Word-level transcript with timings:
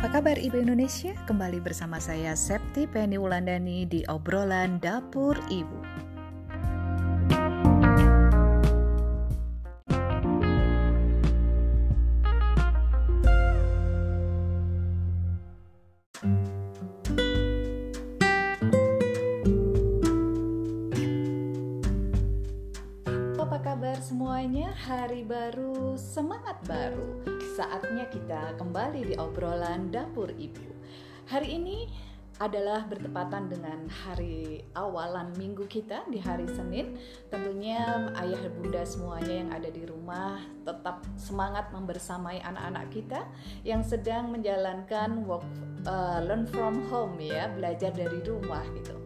Apa 0.00 0.24
kabar 0.24 0.40
Ibu 0.40 0.64
Indonesia? 0.64 1.12
Kembali 1.28 1.60
bersama 1.60 2.00
saya 2.00 2.32
Septi 2.32 2.88
Penny 2.88 3.20
Wulandani 3.20 3.84
di 3.84 4.00
obrolan 4.08 4.80
Dapur 4.80 5.36
Ibu. 5.52 5.76
Apa 23.36 23.58
kabar 23.60 24.00
semuanya? 24.00 24.72
Hari 24.72 25.28
baru, 25.28 25.92
semangat 26.00 26.56
baru. 26.64 27.19
Saatnya 27.60 28.08
kita 28.08 28.56
kembali 28.56 29.12
di 29.12 29.14
obrolan 29.20 29.92
dapur 29.92 30.32
ibu. 30.32 30.64
Hari 31.28 31.60
ini 31.60 31.92
adalah 32.40 32.88
bertepatan 32.88 33.52
dengan 33.52 33.84
hari 33.84 34.64
awalan 34.72 35.28
minggu 35.36 35.68
kita 35.68 36.08
di 36.08 36.16
hari 36.24 36.48
Senin. 36.48 36.96
Tentunya 37.28 38.08
ayah 38.16 38.48
bunda 38.56 38.80
semuanya 38.80 39.44
yang 39.44 39.50
ada 39.52 39.68
di 39.68 39.84
rumah 39.84 40.40
tetap 40.64 41.04
semangat 41.20 41.68
membersamai 41.68 42.40
anak-anak 42.40 42.88
kita 42.96 43.28
yang 43.60 43.84
sedang 43.84 44.32
menjalankan 44.32 45.28
work 45.28 45.44
uh, 45.84 46.24
learn 46.24 46.48
from 46.48 46.80
home 46.88 47.20
ya, 47.20 47.52
belajar 47.52 47.92
dari 47.92 48.24
rumah 48.24 48.64
gitu 48.72 48.96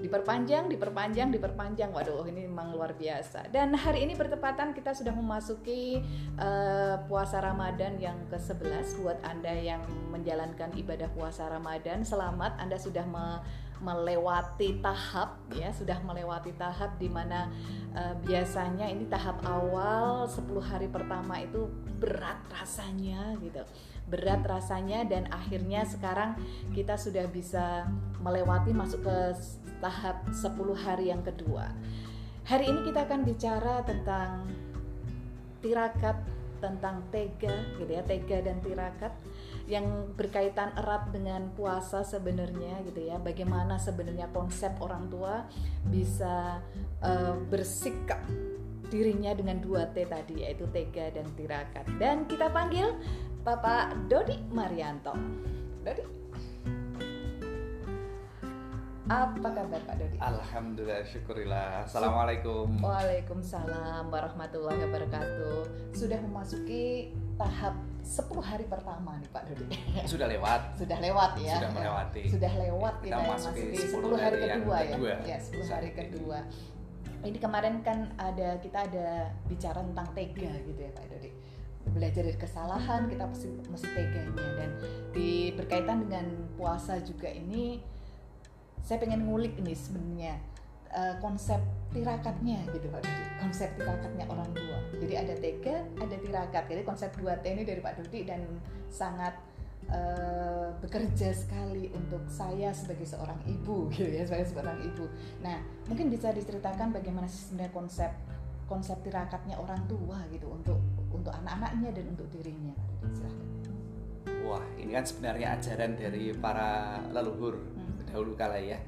diperpanjang, 0.00 0.66
diperpanjang, 0.72 1.28
diperpanjang. 1.30 1.90
Waduh, 1.92 2.24
ini 2.26 2.48
memang 2.48 2.72
luar 2.72 2.96
biasa. 2.96 3.52
Dan 3.52 3.76
hari 3.76 4.08
ini 4.08 4.16
bertepatan 4.16 4.72
kita 4.72 4.96
sudah 4.96 5.12
memasuki 5.12 6.00
uh, 6.40 7.04
puasa 7.06 7.38
Ramadan 7.44 8.00
yang 8.00 8.16
ke-11 8.32 8.98
buat 9.04 9.20
Anda 9.22 9.52
yang 9.52 9.84
menjalankan 10.10 10.72
ibadah 10.74 11.12
puasa 11.12 11.46
Ramadan. 11.46 12.02
Selamat 12.02 12.56
Anda 12.58 12.80
sudah 12.80 13.04
me 13.06 13.40
melewati 13.80 14.84
tahap 14.84 15.40
ya, 15.56 15.72
sudah 15.72 15.96
melewati 16.04 16.52
tahap 16.60 17.00
di 17.00 17.08
mana 17.08 17.48
uh, 17.96 18.12
biasanya 18.28 18.84
ini 18.92 19.08
tahap 19.08 19.40
awal 19.40 20.28
10 20.28 20.36
hari 20.60 20.92
pertama 20.92 21.40
itu 21.40 21.64
berat 21.96 22.44
rasanya 22.52 23.40
gitu 23.40 23.64
berat 24.10 24.42
rasanya 24.42 25.06
dan 25.06 25.30
akhirnya 25.30 25.86
sekarang 25.86 26.34
kita 26.74 26.98
sudah 26.98 27.30
bisa 27.30 27.86
melewati 28.18 28.74
masuk 28.74 29.06
ke 29.06 29.16
tahap 29.80 30.28
10 30.30 30.56
hari 30.76 31.10
yang 31.10 31.24
kedua. 31.24 31.72
Hari 32.46 32.68
ini 32.68 32.80
kita 32.86 33.04
akan 33.08 33.20
bicara 33.24 33.84
tentang 33.84 34.48
tirakat, 35.60 36.16
tentang 36.60 37.04
tega 37.08 37.52
gitu 37.80 37.88
ya, 37.88 38.04
tega 38.04 38.38
dan 38.44 38.60
tirakat 38.60 39.12
yang 39.70 39.86
berkaitan 40.18 40.74
erat 40.76 41.08
dengan 41.14 41.52
puasa 41.56 42.04
sebenarnya 42.04 42.84
gitu 42.84 43.00
ya. 43.06 43.16
Bagaimana 43.20 43.80
sebenarnya 43.80 44.28
konsep 44.34 44.72
orang 44.80 45.08
tua 45.08 45.46
bisa 45.88 46.60
uh, 47.00 47.34
bersikap 47.48 48.20
dirinya 48.90 49.30
dengan 49.32 49.62
dua 49.62 49.86
T 49.94 50.02
tadi 50.04 50.42
yaitu 50.42 50.66
tega 50.74 51.08
dan 51.14 51.26
tirakat. 51.38 51.86
Dan 51.96 52.26
kita 52.26 52.50
panggil 52.50 52.98
Bapak 53.46 54.10
Dodi 54.10 54.36
Marianto. 54.50 55.14
Dodi. 55.86 56.19
Apa 59.10 59.50
kabar 59.50 59.82
Pak 59.90 59.98
Dodi? 59.98 60.16
Alhamdulillah, 60.22 61.02
syukurillah. 61.02 61.82
Assalamualaikum. 61.82 62.78
Waalaikumsalam 62.78 64.06
warahmatullahi 64.06 64.86
wabarakatuh. 64.86 65.66
Sudah 65.90 66.22
memasuki 66.22 67.10
tahap 67.34 67.74
10 68.06 68.38
hari 68.38 68.70
pertama 68.70 69.18
nih 69.18 69.26
Pak 69.34 69.50
Dodi. 69.50 69.66
Sudah 70.06 70.30
lewat. 70.30 70.78
Sudah 70.78 71.02
lewat 71.02 71.42
ya. 71.42 71.58
Sudah 71.58 71.70
melewati. 71.74 72.22
Sudah 72.30 72.52
lewat 72.54 72.94
Kita 73.02 73.18
kita 73.18 73.18
masuki 73.26 73.62
memasuki 73.66 73.82
10 73.82 73.98
10 73.98 74.14
hari 74.14 74.38
hari 74.38 74.54
kedua 74.62 74.76
ya. 74.78 74.90
kedua. 74.94 75.14
Ya, 75.26 75.38
10 75.42 75.58
hari 75.58 75.66
Saat 75.66 75.82
ini. 75.82 75.98
kedua. 75.98 76.38
Ini 77.26 77.38
kemarin 77.42 77.74
kan 77.82 77.98
ada 78.14 78.48
kita 78.62 78.78
ada 78.86 79.08
bicara 79.50 79.82
tentang 79.82 80.06
tega 80.14 80.52
gitu 80.62 80.80
ya 80.86 80.90
Pak 80.94 81.04
Dodi. 81.10 81.30
Belajar 81.90 82.22
dari 82.22 82.38
kesalahan 82.38 83.10
kita 83.10 83.26
mesti 83.26 83.58
mesti 83.74 83.88
teganya 83.90 84.46
dan 84.54 84.70
di 85.10 85.50
berkaitan 85.58 86.06
dengan 86.06 86.30
puasa 86.54 87.02
juga 87.02 87.26
ini 87.26 87.98
saya 88.84 88.98
pengen 88.98 89.28
ngulik 89.28 89.56
ini 89.60 89.72
sebenarnya 89.76 90.34
eh, 90.90 91.14
konsep 91.22 91.60
tirakatnya 91.90 92.66
gitu 92.70 92.86
Pak 92.90 93.02
Dodi 93.02 93.24
konsep 93.40 93.68
tirakatnya 93.74 94.24
orang 94.28 94.50
tua. 94.52 94.78
Jadi 95.00 95.14
ada 95.16 95.34
tega 95.34 95.76
ada 95.98 96.16
tirakat. 96.16 96.64
Jadi 96.68 96.82
konsep 96.84 97.10
2T 97.16 97.44
ini 97.50 97.62
dari 97.66 97.80
Pak 97.80 97.94
Dodi 97.98 98.20
dan 98.28 98.42
sangat 98.92 99.34
eh, 99.88 100.68
bekerja 100.78 101.34
sekali 101.34 101.88
untuk 101.90 102.22
saya 102.30 102.70
sebagai 102.70 103.08
seorang 103.08 103.40
ibu 103.48 103.86
gitu 103.96 104.06
ya 104.06 104.22
sebagai 104.28 104.52
seorang 104.52 104.78
ibu. 104.84 105.04
Nah 105.42 105.58
mungkin 105.88 106.12
bisa 106.12 106.30
diceritakan 106.30 106.94
bagaimana 106.94 107.26
sebenarnya 107.26 107.72
konsep 107.74 108.12
konsep 108.70 109.02
tirakatnya 109.02 109.58
orang 109.58 109.82
tua 109.90 110.22
gitu 110.30 110.46
untuk 110.46 110.78
untuk 111.10 111.34
anak-anaknya 111.34 111.90
dan 111.90 112.06
untuk 112.14 112.30
dirinya. 112.30 112.74
Silahkan. 113.10 113.50
Wah, 114.46 114.62
ini 114.78 114.94
kan 114.94 115.04
sebenarnya 115.04 115.58
ajaran 115.58 115.98
dari 115.98 116.34
para 116.34 117.02
leluhur. 117.10 117.58
Dahulu 118.10 118.34
kala 118.34 118.58
ya. 118.58 118.78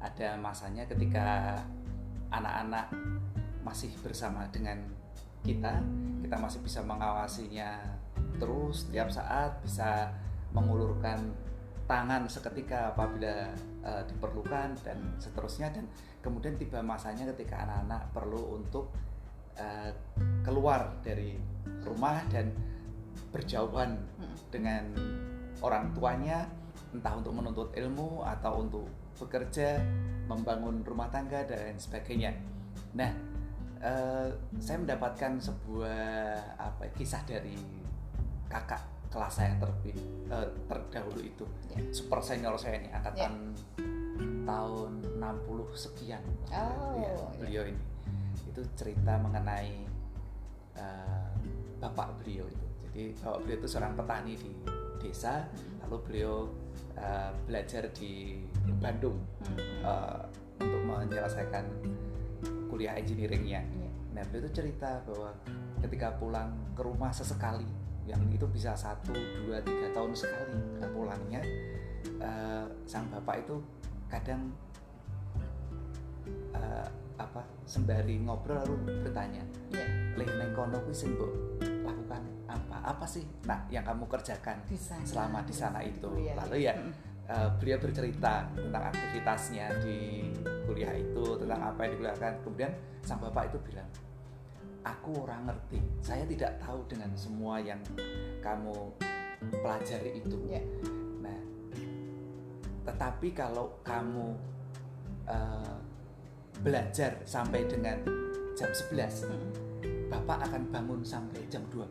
Ada 0.00 0.40
masanya 0.40 0.88
ketika 0.88 1.54
anak-anak 2.32 2.88
masih 3.60 3.92
bersama 4.00 4.48
dengan 4.48 4.80
kita, 5.44 5.80
kita 6.24 6.36
masih 6.40 6.60
bisa 6.64 6.80
mengawasinya 6.80 7.76
terus 8.40 8.88
setiap 8.88 9.12
saat, 9.12 9.60
bisa 9.60 10.08
mengulurkan 10.56 11.20
tangan 11.84 12.24
seketika 12.30 12.94
apabila 12.96 13.52
eh, 13.84 14.02
diperlukan 14.08 14.78
dan 14.80 14.98
seterusnya 15.20 15.74
dan 15.74 15.84
kemudian 16.22 16.54
tiba 16.56 16.80
masanya 16.80 17.28
ketika 17.34 17.66
anak-anak 17.66 18.02
perlu 18.14 18.56
untuk 18.56 18.94
eh, 19.58 19.92
keluar 20.46 20.96
dari 21.02 21.36
rumah 21.84 22.22
dan 22.30 22.54
berjauhan 23.34 23.98
Hmm. 24.20 24.36
dengan 24.52 24.84
orang 25.64 25.90
tuanya 25.96 26.44
entah 26.90 27.14
untuk 27.14 27.32
menuntut 27.34 27.68
ilmu 27.74 28.26
atau 28.26 28.62
untuk 28.66 28.86
bekerja 29.20 29.78
membangun 30.26 30.82
rumah 30.82 31.06
tangga 31.12 31.44
dan 31.46 31.76
sebagainya. 31.76 32.34
Nah 32.96 33.10
eh, 33.80 34.28
saya 34.58 34.76
mendapatkan 34.80 35.38
sebuah 35.38 36.02
apa 36.58 36.88
ya, 36.88 36.92
kisah 36.96 37.22
dari 37.24 37.56
kakak 38.50 38.82
kelas 39.10 39.42
saya 39.42 39.54
terlebih 39.58 39.94
eh, 40.30 40.48
terdahulu 40.66 41.20
itu. 41.22 41.44
Ya. 41.70 41.78
super 41.94 42.18
senior 42.22 42.58
saya 42.58 42.78
ini 42.82 42.90
angkatan 42.90 43.54
tahun 44.46 44.90
60 45.22 45.70
sekian. 45.76 46.22
Oh, 46.50 46.98
Ya, 46.98 47.14
ya. 47.14 47.26
beliau 47.38 47.64
ini. 47.70 47.82
Itu 48.50 48.66
cerita 48.74 49.14
mengenai 49.22 49.86
eh, 50.74 51.28
bapak 51.78 52.18
beliau 52.22 52.46
itu. 52.50 52.66
Jadi 52.90 53.02
bapak 53.22 53.38
beliau 53.46 53.56
itu 53.62 53.68
seorang 53.70 53.94
petani 53.94 54.34
di 54.34 54.50
desa 55.00 55.46
lalu 55.86 55.96
beliau 56.04 56.44
eh, 56.94 57.30
belajar 57.44 57.86
di 57.92 58.40
Bandung 58.78 59.18
Hmm. 59.42 59.58
eh, 59.82 60.20
untuk 60.60 60.82
menyelesaikan 60.82 61.64
kuliah 62.68 62.94
engineeringnya 62.94 63.60
Iya. 63.62 63.90
nah 64.10 64.22
beliau 64.26 64.46
itu 64.46 64.62
cerita 64.62 65.00
bahwa 65.04 65.30
ketika 65.80 66.14
pulang 66.16 66.50
ke 66.74 66.82
rumah 66.82 67.10
sesekali 67.10 67.66
yang 68.04 68.20
itu 68.28 68.44
bisa 68.46 68.74
satu 68.74 69.14
dua 69.44 69.62
tiga 69.62 69.88
tahun 69.92 70.12
sekali 70.12 70.56
pulangnya 70.90 71.40
eh, 72.18 72.64
sang 72.84 73.06
bapak 73.08 73.42
itu 73.42 73.56
kadang 74.08 74.50
eh, 76.54 76.88
apa 77.16 77.44
sembari 77.64 78.16
ngobrol 78.20 78.56
lalu 78.64 78.76
bertanya 79.04 79.44
Iya. 79.70 79.86
leh 80.18 80.28
neng 80.36 80.50
kono 80.52 80.76
kuwi 80.82 80.94
sing 80.94 81.14
mbok 81.14 81.30
lakukan 81.62 81.79
apa 82.50 82.76
apa 82.82 83.04
sih 83.06 83.22
nah 83.46 83.62
yang 83.70 83.86
kamu 83.86 84.10
kerjakan 84.10 84.58
di 84.66 84.74
sana 84.74 85.06
selama 85.06 85.38
di 85.46 85.54
sana 85.54 85.78
itu 85.86 86.10
kuliah. 86.10 86.34
lalu 86.34 86.66
ya 86.66 86.74
eh, 87.30 87.48
beliau 87.62 87.78
bercerita 87.78 88.50
tentang 88.50 88.84
aktivitasnya 88.90 89.66
di 89.78 89.98
kuliah 90.66 90.94
itu 90.98 91.24
tentang 91.38 91.60
apa 91.62 91.86
yang 91.86 91.92
dikuliahkan 91.94 92.32
kemudian 92.42 92.72
sang 93.06 93.22
bapak 93.22 93.54
itu 93.54 93.58
bilang 93.70 93.88
aku 94.82 95.10
orang 95.22 95.46
ngerti 95.46 95.78
saya 96.02 96.24
tidak 96.26 96.58
tahu 96.58 96.80
dengan 96.90 97.10
semua 97.14 97.62
yang 97.62 97.78
kamu 98.42 98.74
pelajari 99.62 100.20
itu 100.20 100.36
Ya. 100.50 100.60
nah 101.22 101.38
tetapi 102.90 103.30
kalau 103.32 103.70
kamu 103.86 104.34
eh, 105.30 105.76
belajar 106.60 107.16
sampai 107.24 107.64
dengan 107.64 107.96
jam 108.58 108.68
11 108.68 109.24
Mm. 109.30 109.69
Bapak 110.10 110.38
akan 110.42 110.62
bangun 110.68 111.00
sampai 111.00 111.40
jam 111.46 111.62
12 111.70 111.86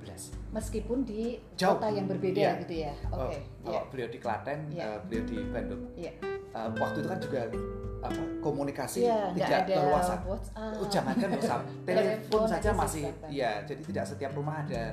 meskipun 0.52 1.08
di 1.08 1.40
Jauh. 1.56 1.80
kota 1.80 1.88
yang 1.88 2.06
berbeda 2.06 2.36
Iya. 2.38 2.52
gitu 2.62 2.76
ya 2.84 2.94
Oh, 3.10 3.26
oke 3.26 3.38
kalau 3.64 3.82
beliau 3.88 4.08
di 4.12 4.20
Klaten, 4.20 4.60
Iya. 4.70 4.84
eh, 4.86 4.98
beliau 5.08 5.24
di 5.24 5.38
Bandung. 5.48 5.82
Iya. 5.96 6.12
Eh, 6.50 6.70
waktu 6.76 6.98
itu 7.00 7.08
kan 7.08 7.20
juga 7.22 7.40
apa 8.00 8.22
komunikasi 8.40 8.98
Iya, 9.04 9.20
nggak 9.34 9.50
tidak 9.62 9.78
leluasa. 9.78 10.14
Oh, 10.24 10.88
jangankan 10.88 11.28
WhatsApp, 11.32 11.62
Telepon 11.88 12.06
telepon 12.08 12.44
saja 12.46 12.60
aja 12.60 12.72
masih 12.74 13.02
Pak. 13.14 13.30
ya. 13.30 13.52
Jadi 13.64 13.82
tidak 13.86 14.06
setiap 14.08 14.32
rumah 14.34 14.56
ada 14.64 14.84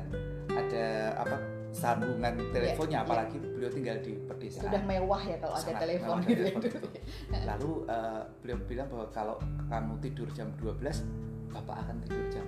ada 0.49 0.87
apa 1.17 1.37
sambungan 1.71 2.33
teleponnya 2.51 2.89
Iya, 2.89 3.03
iya. 3.03 3.07
apalagi 3.07 3.37
beliau 3.39 3.71
tinggal 3.71 3.97
di 4.01 4.13
pedesaan 4.23 4.65
Sudah 4.65 4.83
mewah 4.83 5.23
ya 5.23 5.37
kalau 5.37 5.55
ada 5.55 5.73
telepon 5.77 6.17
gitu. 6.25 6.43
ya. 6.43 6.55
telepon. 6.57 6.91
lalu 7.45 7.71
eh, 7.87 8.21
beliau 8.41 8.59
bilang 8.65 8.89
bahwa 8.89 9.07
kalau 9.11 9.37
kamu 9.67 9.95
tidur 10.01 10.29
jam 10.33 10.49
12 10.57 11.05
bapak 11.53 11.77
akan 11.85 11.97
tidur 12.03 12.27
jam 12.31 12.47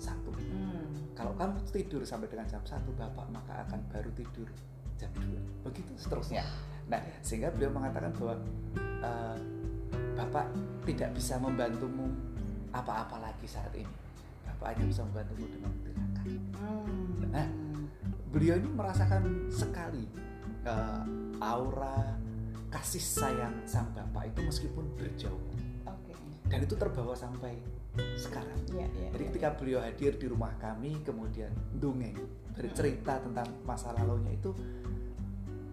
1 0.00 0.16
Hmm. 0.50 1.12
kalau 1.12 1.36
kamu 1.36 1.60
tidur 1.68 2.02
sampai 2.02 2.26
dengan 2.26 2.48
jam 2.48 2.64
1 2.64 2.90
bapak 2.96 3.26
maka 3.28 3.62
akan 3.68 3.80
baru 3.92 4.10
tidur 4.16 4.48
jam 4.96 5.12
2 5.14 5.68
begitu 5.68 5.92
seterusnya. 5.96 6.44
Nah 6.88 7.00
sehingga 7.20 7.52
beliau 7.52 7.70
mengatakan 7.72 8.10
bahwa 8.16 8.34
eh, 9.04 9.38
bapak 10.16 10.46
tidak 10.88 11.12
bisa 11.16 11.36
membantumu 11.38 12.08
apa-apa 12.72 13.30
lagi 13.30 13.46
saat 13.46 13.72
ini. 13.76 13.88
Bapak 14.44 14.76
hanya 14.76 14.84
bisa 14.88 15.02
membantumu 15.06 15.46
dengan 15.48 15.72
tirakat 15.84 16.08
Hmm. 16.60 17.32
Nah, 17.32 17.48
beliau 18.28 18.60
ini 18.60 18.68
merasakan 18.68 19.48
sekali 19.48 20.04
eh, 20.68 21.02
aura 21.40 22.12
kasih 22.68 23.00
sayang 23.00 23.56
sang 23.64 23.88
bapak 23.96 24.30
itu 24.30 24.40
meskipun 24.44 24.84
berjauh. 25.00 25.40
Dan 26.50 26.66
itu 26.66 26.74
terbawa 26.76 27.16
sampai 27.16 27.56
sekarang 28.16 28.58
Iya, 28.70 28.86
iya. 28.94 29.08
jadi 29.10 29.22
iya. 29.24 29.30
ketika 29.34 29.48
beliau 29.58 29.80
hadir 29.82 30.14
di 30.14 30.26
rumah 30.30 30.54
kami 30.58 31.02
kemudian 31.02 31.50
dongeng 31.74 32.14
bercerita 32.54 33.18
tentang 33.18 33.48
masa 33.66 33.90
lalunya 33.96 34.30
itu 34.34 34.54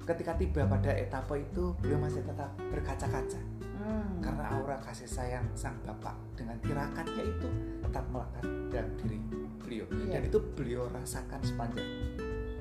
ketika 0.07 0.33
tiba 0.39 0.63
pada 0.65 0.95
etapa 0.95 1.35
itu 1.35 1.75
beliau 1.83 1.99
masih 1.99 2.23
tetap 2.23 2.51
berkaca-kaca 2.71 3.39
Hmm. 3.77 4.19
karena 4.19 4.51
aura 4.51 4.75
kasih 4.83 5.07
sayang 5.07 5.47
sang 5.53 5.77
bapak 5.85 6.11
dengan 6.35 6.59
tirakatnya 6.59 7.23
itu 7.23 7.47
tetap 7.79 8.03
melekat 8.11 8.43
dalam 8.67 8.91
diri 8.99 9.19
beliau 9.61 9.85
Iya. 9.87 10.11
dan 10.17 10.21
itu 10.27 10.39
beliau 10.57 10.83
rasakan 10.91 11.39
sepanjang 11.39 11.87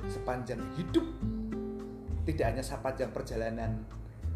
sepanjang 0.06 0.60
hidup 0.76 1.02
tidak 2.28 2.46
hanya 2.52 2.62
sepanjang 2.62 3.10
perjalanan 3.10 3.82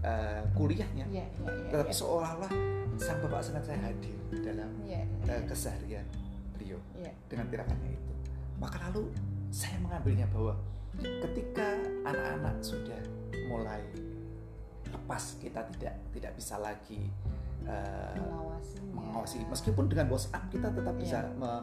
eh, 0.00 0.42
kuliahnya 0.52 1.04
Iya, 1.06 1.24
iya, 1.24 1.26
iya. 1.26 1.70
tetapi 1.70 1.92
iya. 1.92 1.98
seolah-olah 1.98 2.52
sang 2.96 3.18
bapak 3.20 3.40
sengaja 3.40 3.72
hadir 3.76 4.16
dalam 4.40 4.70
Iya, 4.82 5.02
eh, 5.02 5.28
iya. 5.28 5.36
keseharian 5.44 6.06
beliau 6.52 6.78
Iya. 6.94 7.12
dengan 7.26 7.46
tirakatnya 7.48 7.90
itu 7.90 8.12
maka 8.56 8.76
lalu 8.86 9.08
saya 9.50 9.76
mengambilnya 9.78 10.26
bahwa 10.28 10.54
ketika 11.00 11.66
anak-anak 12.04 12.56
sudah 12.60 13.00
mulai 13.48 13.80
lepas 14.86 15.38
kita 15.38 15.64
tidak 15.74 15.94
tidak 16.10 16.32
bisa 16.34 16.54
lagi 16.56 17.08
eh, 17.62 18.16
Mengawasi. 18.16 18.76
mengawasi 18.90 19.38
meskipun 19.46 19.84
dengan 19.86 20.08
WhatsApp 20.08 20.48
kita 20.48 20.68
tetap 20.70 20.94
Iya. 20.96 21.02
bisa 21.02 21.18
me- 21.36 21.62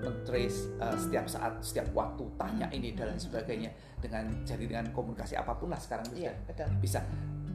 men-trace 0.00 0.70
uh, 0.78 0.94
setiap 0.94 1.26
saat 1.26 1.58
setiap 1.60 1.90
waktu 1.92 2.24
tanya 2.38 2.66
ini 2.70 2.94
dan 2.94 3.12
lain 3.14 3.20
sebagainya 3.20 3.70
dengan 3.98 4.30
jadi 4.46 4.64
dengan 4.64 4.86
komunikasi 4.94 5.36
apa 5.36 5.54
pun 5.58 5.70
lah 5.70 5.80
sekarang 5.80 6.06
sudah 6.08 6.32
betul. 6.46 6.68
bisa 6.80 7.00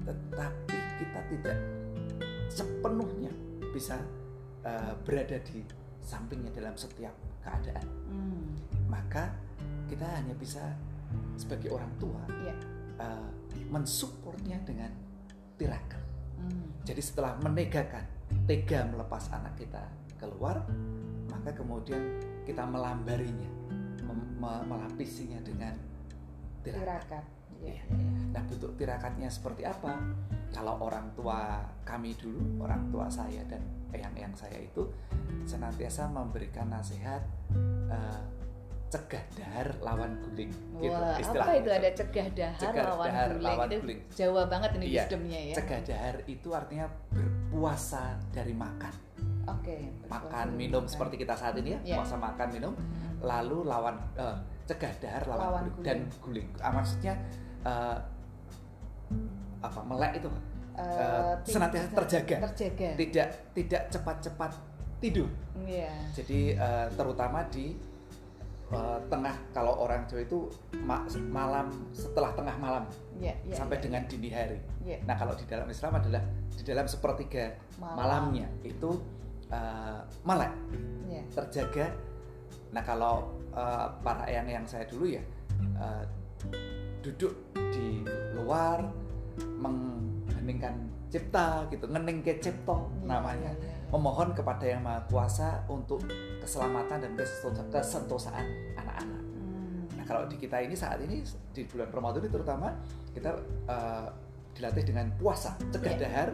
tetapi 0.05 0.77
kita 1.01 1.19
tidak 1.33 1.57
sepenuhnya 2.51 3.31
bisa 3.73 3.97
uh, 4.63 4.93
berada 5.01 5.35
di 5.43 5.65
sampingnya 5.99 6.53
dalam 6.53 6.75
setiap 6.77 7.13
keadaan 7.41 7.87
Hmm. 8.05 8.53
maka 8.87 9.33
kita 9.89 10.05
hanya 10.05 10.37
bisa 10.37 10.61
sebagai 11.35 11.73
orang 11.73 11.89
tua 11.97 12.21
Iya. 12.29 12.55
uh, 13.01 13.29
mensupportnya 13.69 14.61
dengan 14.61 14.93
tirakat 15.57 16.01
Hmm. 16.37 16.69
jadi 16.85 17.01
setelah 17.01 17.33
menegakan 17.41 18.05
tega 18.45 18.85
melepas 18.85 19.31
anak 19.33 19.57
kita 19.57 19.81
keluar, 20.15 20.63
maka 21.45 21.61
kemudian 21.61 22.01
kita 22.41 22.65
melambarinya, 22.65 23.45
melapisinya 24.65 25.37
dengan 25.45 25.77
tirakat. 26.65 26.81
Tirakat. 26.81 27.25
Iya, 27.61 27.77
Iya. 27.77 27.83
iya. 27.87 28.09
Nah, 28.33 28.41
bentuk 28.49 28.73
tirakatnya 28.75 29.29
seperti 29.29 29.61
apa? 29.63 29.93
Kalau 30.49 30.81
orang 30.81 31.13
tua 31.13 31.61
kami 31.85 32.17
dulu, 32.17 32.65
orang 32.65 32.89
tua 32.89 33.05
saya 33.07 33.45
dan 33.45 33.61
eyang-eyang 33.93 34.33
saya 34.33 34.57
itu 34.57 34.89
senantiasa 35.45 36.09
memberikan 36.09 36.67
nasihat 36.67 37.21
eh, 37.87 38.21
cegah 38.89 39.23
dahar 39.37 39.67
lawan 39.85 40.17
guling. 40.25 40.49
gitu 40.81 40.89
Wah, 40.89 41.13
apa 41.15 41.51
itu 41.57 41.69
ada 41.69 41.89
cegah 41.93 42.27
dahar 42.33 42.59
Cegah 42.59 42.85
lawan 42.89 43.05
dahar 43.07 43.29
guling? 43.37 43.45
lawan 43.45 43.67
itu 43.69 43.81
guling. 43.85 44.01
Jawa 44.17 44.41
banget 44.49 44.69
ini 44.81 44.85
Iya, 44.89 45.03
wisdomnya 45.05 45.39
ya. 45.45 45.55
Cegah 45.61 45.81
dahar 45.85 46.15
itu 46.25 46.49
artinya 46.51 46.87
berpuasa 47.13 48.03
dari 48.33 48.53
makan. 48.57 48.93
Oke. 49.47 49.77
makan 50.05 50.47
minum 50.53 50.83
seperti 50.85 51.15
kita 51.17 51.33
saat 51.33 51.53
ini 51.55 51.71
ya 51.71 51.79
Iya. 51.83 51.95
puasa 51.97 52.15
makan 52.15 52.47
minum 52.49 52.73
Hmm. 52.73 53.21
lalu 53.21 53.61
lawan 53.63 53.95
eh, 54.15 54.35
cegah 54.65 54.89
dahar 54.97 55.23
lawan, 55.25 55.41
Lawan 55.43 55.63
guling, 55.71 55.83
dan 55.83 55.97
guling 56.19 56.47
Ah, 56.57 56.71
maksudnya 56.71 57.13
eh, 57.63 57.97
apa 59.61 59.79
melek 59.83 60.19
itu? 60.19 60.29
Eh, 60.75 61.33
senantiasa 61.47 61.87
terjaga. 61.95 62.35
Terjaga. 62.51 62.89
tidak 62.99 63.27
tidak 63.53 63.81
cepat-cepat 63.89 64.51
tidur 64.97 65.29
Iya. 65.57 65.91
jadi 66.11 66.39
eh, 66.53 66.87
terutama 66.91 67.45
di 67.47 67.77
eh, 68.67 68.99
tengah 69.05 69.35
kalau 69.51 69.77
orang 69.79 70.03
Jawa 70.03 70.21
itu 70.21 70.49
ma- 70.81 71.05
malam 71.23 71.69
setelah 71.91 72.33
tengah 72.33 72.57
malam 72.57 72.83
Iya, 73.15 73.31
iya. 73.41 73.55
sampai 73.55 73.77
iya, 73.77 73.83
dengan 73.83 74.01
dini 74.03 74.29
hari 74.29 74.59
Iya. 74.81 74.97
nah 75.05 75.13
kalau 75.13 75.31
di 75.31 75.45
dalam 75.45 75.63
Islam 75.65 75.95
adalah 75.95 76.19
di 76.49 76.63
dalam 76.63 76.85
sepertiga 76.85 77.55
Malam. 77.77 77.95
malamnya 77.95 78.47
itu 78.61 78.89
eh, 79.55 79.99
melek 80.27 80.51
Iya. 81.07 81.23
terjaga. 81.31 81.87
Nah 82.75 82.83
kalau 82.83 83.31
eh, 83.55 83.87
para 84.03 84.27
eyang 84.27 84.51
yang 84.51 84.65
saya 84.67 84.83
dulu 84.83 85.07
ya 85.07 85.23
eh, 85.79 86.03
duduk 86.99 87.31
di 87.71 88.03
luar 88.35 88.83
mengheningkan 89.61 90.73
cipta 91.07 91.63
gitu, 91.69 91.85
ngening 91.87 92.19
ke 92.19 92.41
cipto 92.41 92.91
Iya, 92.99 93.07
namanya, 93.07 93.51
iya, 93.55 93.71
iya. 93.71 93.87
memohon 93.93 94.35
kepada 94.35 94.65
yang 94.67 94.81
maha 94.83 94.99
kuasa 95.07 95.63
untuk 95.69 96.01
keselamatan 96.41 96.99
dan 96.99 97.11
kesentosa- 97.15 97.69
kesentosaan 97.71 98.45
anak-anak. 98.75 99.21
Hmm. 99.21 99.85
Nah 99.95 100.03
kalau 100.03 100.27
di 100.27 100.35
kita 100.35 100.59
ini 100.59 100.75
saat 100.75 100.99
ini 100.99 101.23
di 101.53 101.63
bulan 101.63 101.87
Ramadan 101.87 102.19
ini 102.25 102.31
terutama 102.33 102.67
kita 103.13 103.31
eh, 103.69 104.07
dilatih 104.55 104.83
dengan 104.87 105.07
puasa, 105.15 105.55
cegah 105.71 105.93
Iya. 105.95 106.01
dahar 106.03 106.29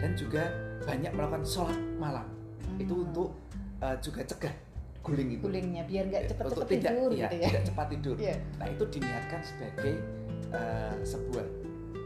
dan 0.00 0.10
juga 0.12 0.44
banyak 0.84 1.12
melakukan 1.12 1.44
sholat 1.44 1.78
malam 1.96 2.26
itu 2.78 2.94
Hmm. 2.94 3.04
untuk 3.04 3.28
uh, 3.78 3.96
juga 3.98 4.20
cegah 4.24 4.54
guling 4.98 5.30
itu 5.32 5.42
gulingnya 5.42 5.82
biar 5.82 6.04
nggak 6.06 6.22
Ya, 6.22 6.28
cepet-cepet 6.28 6.52
untuk 6.54 6.68
tidak 6.68 6.92
tidur 6.92 7.10
gitu 7.10 7.18
ya. 7.36 7.48
tidak 7.48 7.62
cepat 7.64 7.86
tidur 7.88 8.16
Iya. 8.16 8.34
nah 8.54 8.66
itu 8.66 8.84
diniatkan 8.88 9.40
sebagai 9.42 9.94
uh, 10.50 10.94
sebuah 11.02 11.46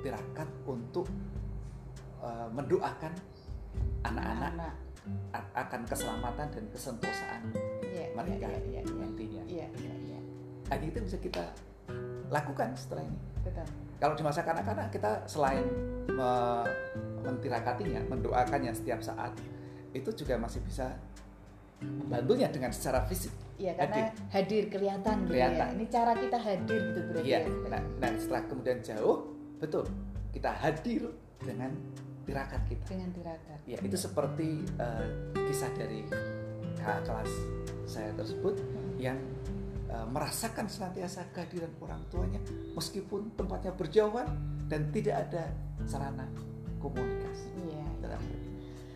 tirakat 0.01 0.49
untuk 0.65 1.07
uh, 2.19 2.49
mendoakan 2.49 3.13
anak-anak 4.03 4.75
akan 5.53 5.81
keselamatan 5.85 6.47
dan 6.49 6.65
kesentosaan 6.71 7.43
Iya, 7.83 8.07
mereka 8.15 8.47
Iya, 8.47 8.61
iya, 8.63 8.81
iya. 8.81 8.95
nantinya 8.95 9.43
Iya, 9.45 9.67
iya, 9.75 9.95
iya. 10.07 10.21
nah, 10.69 10.77
itu 10.79 10.99
bisa 11.01 11.19
kita 11.19 11.43
lakukan 12.29 12.71
setelah 12.73 13.03
ini 13.03 13.19
Betul. 13.43 13.67
kalau 13.99 14.15
di 14.15 14.23
masa 14.23 14.41
kanak-kanak 14.41 14.89
kita 14.89 15.11
selain 15.27 15.67
me- 16.07 16.71
mentirakatinya, 17.23 18.03
mendoakannya 18.09 18.71
setiap 18.73 18.99
saat, 18.99 19.31
itu 19.93 20.11
juga 20.17 20.35
masih 20.41 20.61
bisa 20.65 20.97
membantunya 21.83 22.49
dengan 22.49 22.71
secara 22.71 23.03
fisik. 23.07 23.33
Iya, 23.59 23.79
karena 23.79 24.11
hadir, 24.33 24.67
kelihatan, 24.71 25.17
gitu 25.27 25.35
ya. 25.39 25.51
Kelihatan. 25.51 25.69
Ini 25.79 25.87
cara 25.91 26.13
kita 26.19 26.39
hadir 26.39 26.81
gitu 26.91 27.01
berarti 27.11 27.29
Iya. 27.29 27.39
ya. 27.47 27.69
Nah, 27.71 27.83
nah, 28.01 28.11
setelah 28.19 28.43
kemudian 28.51 28.79
jauh, 28.83 29.19
betul 29.63 29.85
kita 30.33 30.51
hadir 30.51 31.03
dengan 31.39 31.71
tirakat 32.25 32.63
kita. 32.67 32.85
Dengan 32.91 33.11
tirakat. 33.13 33.59
Ya, 33.69 33.79
itu 33.79 33.97
seperti 33.99 34.65
eh, 34.67 35.07
kisah 35.47 35.71
dari 35.77 36.07
kakak 36.81 37.07
kelas 37.07 37.33
saya 37.87 38.11
tersebut 38.17 38.59
yang 38.99 39.19
eh, 39.91 40.07
merasakan 40.11 40.67
senantiasa 40.67 41.29
kehadiran 41.31 41.71
orang 41.83 42.03
tuanya 42.09 42.41
meskipun 42.75 43.35
tempatnya 43.37 43.75
berjauhan 43.77 44.27
dan 44.67 44.89
tidak 44.91 45.29
ada 45.29 45.53
sarana 45.85 46.27
komunikasi. 46.81 47.53
Iya. 47.69 47.87
iya. 48.03 48.52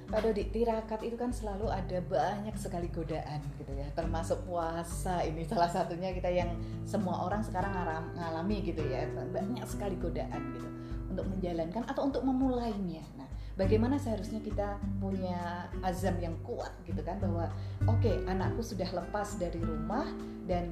Pak 0.07 0.23
Dodi, 0.23 0.47
tirakat 0.55 1.03
itu 1.03 1.19
kan 1.19 1.35
selalu 1.35 1.67
ada 1.67 1.99
banyak 2.07 2.55
sekali 2.55 2.87
godaan 2.95 3.43
gitu 3.59 3.75
ya, 3.75 3.91
termasuk 3.91 4.39
puasa 4.47 5.27
ini 5.27 5.43
salah 5.43 5.67
satunya 5.67 6.15
kita 6.15 6.31
yang 6.31 6.55
semua 6.87 7.27
orang 7.27 7.43
sekarang 7.43 7.75
ngalami 8.15 8.63
gitu 8.63 8.87
ya, 8.87 9.03
banyak 9.11 9.67
sekali 9.67 9.99
godaan 9.99 10.55
gitu 10.55 10.69
untuk 11.11 11.27
menjalankan 11.27 11.83
atau 11.91 12.07
untuk 12.07 12.23
memulainya. 12.23 13.03
Nah, 13.19 13.27
bagaimana 13.59 13.99
seharusnya 13.99 14.39
kita 14.39 14.79
punya 15.03 15.67
azam 15.83 16.15
yang 16.23 16.39
kuat 16.47 16.71
gitu 16.87 17.03
kan 17.03 17.19
bahwa 17.19 17.51
oke 17.91 18.13
anakku 18.31 18.63
sudah 18.63 18.87
lepas 18.95 19.35
dari 19.43 19.59
rumah 19.59 20.07
dan 20.47 20.71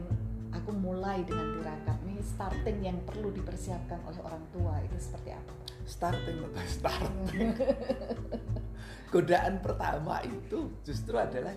aku 0.54 0.70
mulai 0.70 1.26
dengan 1.26 1.58
tirakat 1.58 1.98
ini 2.06 2.22
starting 2.22 2.78
yang 2.86 2.98
perlu 3.02 3.34
dipersiapkan 3.34 3.98
oleh 4.06 4.20
orang 4.22 4.44
tua 4.54 4.78
itu 4.84 4.94
seperti 4.94 5.34
apa? 5.34 5.52
starting 5.84 6.36
betul 6.40 6.64
starting 6.64 7.52
godaan 9.12 9.62
pertama 9.62 10.18
itu 10.26 10.74
justru 10.82 11.14
adalah 11.14 11.54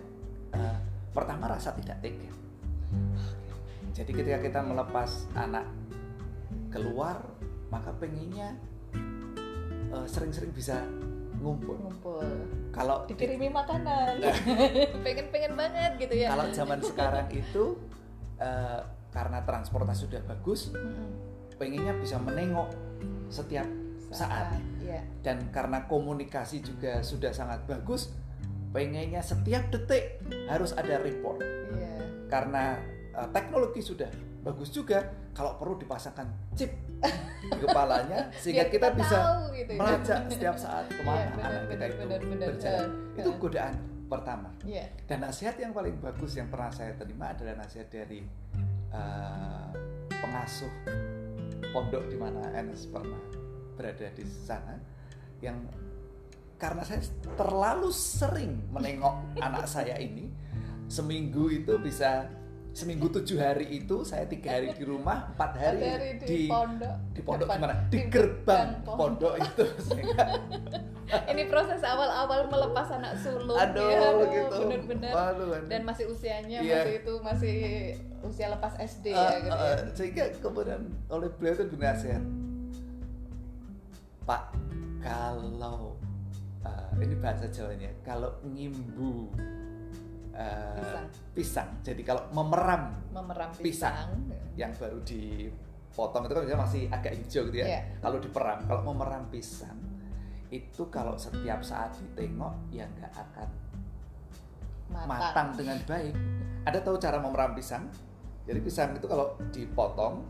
eh, 0.53 0.77
pertama 1.12 1.50
rasa 1.50 1.74
tidak 1.74 1.98
tega. 2.05 2.31
Jadi 3.98 4.12
ketika 4.13 4.38
kita 4.46 4.60
melepas 4.62 5.25
anak 5.34 5.65
keluar, 6.69 7.17
maka 7.74 7.89
pengennya 7.98 8.53
eh, 9.89 10.05
sering-sering 10.05 10.53
bisa 10.53 10.86
ngumpul. 11.41 11.77
ngumpul. 11.81 12.22
Kalau 12.74 13.10
di- 13.10 13.17
dikirimi 13.17 13.50
makanan. 13.50 14.22
Pengen 15.05 15.27
pengen 15.34 15.53
banget 15.57 15.91
gitu 15.98 16.13
ya. 16.13 16.34
Kalau 16.34 16.46
zaman 16.53 16.79
sekarang 16.81 17.27
itu 17.34 17.63
eh, 18.38 18.81
karena 19.10 19.41
transportasi 19.41 20.05
sudah 20.05 20.22
bagus, 20.29 20.69
pengennya 21.57 21.98
bisa 21.98 22.22
menengok 22.22 22.69
setiap 23.34 23.65
saat. 24.13 24.62
Ya 24.88 25.01
dan 25.20 25.51
karena 25.51 25.84
komunikasi 25.86 26.63
juga 26.63 27.03
sudah 27.03 27.29
sangat 27.29 27.67
bagus, 27.67 28.15
pengennya 28.72 29.20
setiap 29.20 29.67
detik 29.67 30.24
harus 30.48 30.72
ada 30.72 30.98
report. 30.98 31.44
iya 31.75 32.00
Karena 32.27 32.79
eh, 33.12 33.29
teknologi 33.29 33.84
sudah 33.84 34.08
bagus 34.41 34.72
juga, 34.72 35.03
kalau 35.36 35.60
perlu 35.60 35.75
dipasangkan 35.75 36.56
chip 36.56 36.72
di 37.44 37.58
kepalanya 37.60 38.32
sehingga 38.41 38.65
Biar 38.65 38.74
kita 38.74 38.88
bisa 38.96 39.17
tahu 39.20 39.41
gitu 39.53 39.72
ya. 39.72 39.77
melacak 39.77 40.20
setiap 40.32 40.56
saat 40.56 40.86
ke 40.88 41.01
mana 41.03 41.20
Iya, 41.20 41.27
benar, 41.29 41.46
anak 41.46 41.62
kita 41.62 41.67
benar, 41.67 41.88
itu 41.88 41.98
benar, 42.00 42.20
benar. 42.24 42.48
berjalan. 42.50 42.89
Eh, 42.89 43.20
Itu 43.20 43.29
godaan 43.38 43.74
pertama. 44.08 44.50
iya 44.63 44.86
Dan 45.03 45.17
nasihat 45.20 45.56
yang 45.60 45.75
paling 45.75 46.00
bagus 46.00 46.32
yang 46.34 46.48
pernah 46.48 46.72
saya 46.72 46.96
terima 46.96 47.36
adalah 47.36 47.60
nasihat 47.60 47.91
dari 47.91 48.24
eh, 48.89 49.67
pengasuh 50.10 50.72
pondok 51.70 52.08
di 52.08 52.15
mana 52.15 52.48
Enes 52.56 52.88
pernah 52.88 53.20
berada 53.77 54.10
di 54.12 54.25
sana 54.25 54.75
yang 55.39 55.55
karena 56.57 56.81
saya 56.81 57.00
terlalu 57.38 57.93
sering 57.93 58.65
menengok 58.67 59.15
anak 59.46 59.69
saya 59.69 59.96
ini 59.96 60.34
seminggu 60.88 61.53
itu 61.53 61.77
bisa 61.77 62.25
seminggu 62.72 63.10
tujuh 63.12 63.38
hari 63.38 63.65
itu 63.75 64.01
saya 64.01 64.25
tiga 64.25 64.53
hari 64.53 64.69
di 64.69 64.86
rumah 64.86 65.34
empat 65.34 65.51
hari, 65.55 65.81
dari 65.81 66.10
di, 66.15 66.25
di 66.27 66.39
pondok. 66.46 66.96
di 67.10 67.22
pondok 67.22 67.48
Depan- 67.50 67.57
gimana? 67.57 67.75
di 67.89 68.00
gerbang 68.05 68.69
pondok. 68.86 69.34
itu. 69.36 69.65
Sehingga 69.89 70.25
ini 71.25 71.43
proses 71.48 71.81
awal-awal 71.81 72.46
melepas 72.46 72.88
anak 72.91 73.17
sulung 73.17 73.57
aduh, 73.57 73.81
ya, 73.81 73.98
aduh 74.03 74.27
gitu. 74.29 74.55
bener-bener 74.62 75.10
aduh. 75.10 75.57
dan 75.65 75.81
masih 75.84 76.05
usianya 76.05 76.62
Iya. 76.62 76.77
masih 76.77 76.93
itu 76.96 77.13
masih 77.25 77.57
usia 78.22 78.48
lepas 78.48 78.74
SD 78.77 79.05
Eh, 79.10 79.15
ya 79.15 79.38
gitu 79.39 79.57
ya. 79.57 79.65
eh, 79.65 79.77
sehingga 79.93 80.24
kemudian 80.38 80.81
oleh 81.07 81.29
beliau 81.31 81.53
itu 81.55 81.65
dinasihat 81.72 82.22
Pak 84.27 84.43
kalau 85.00 85.96
eh, 86.62 86.89
ini 87.00 87.15
bahasa 87.15 87.48
Jawanya 87.48 87.88
kalau 88.03 88.27
ngimbu 88.43 89.31
eh, 90.36 90.75
Pisang. 90.75 91.07
pisang 91.31 91.69
jadi 91.81 92.01
kalau 92.03 92.27
memeram 92.36 92.91
memeram 93.15 93.50
pisang. 93.55 94.12
pisang, 94.19 94.36
yang 94.60 94.75
baru 94.75 95.00
dipotong 95.01 96.27
itu 96.27 96.34
kan 96.36 96.41
biasanya 96.43 96.60
masih 96.60 96.84
agak 96.91 97.13
hijau 97.15 97.48
gitu 97.48 97.57
ya 97.63 97.67
Iya. 97.72 97.81
kalau 98.03 98.17
diperam 98.19 98.60
kalau 98.67 98.81
memeram 98.84 99.24
pisang 99.31 99.79
itu 100.48 100.84
kalau 100.88 101.15
setiap 101.15 101.60
saat 101.60 101.96
ditengok 101.96 102.55
ya 102.69 102.84
nggak 102.88 103.12
akan 103.15 103.50
matang, 104.88 105.07
matang 105.12 105.48
dengan 105.60 105.77
baik. 105.84 106.15
Ada 106.63 106.79
tahu 106.79 106.96
cara 106.96 107.19
memeram 107.19 107.51
pisang? 107.51 107.84
Jadi 108.48 108.60
pisang 108.63 108.96
itu 108.96 109.03
kalau 109.03 109.36
dipotong, 109.51 110.24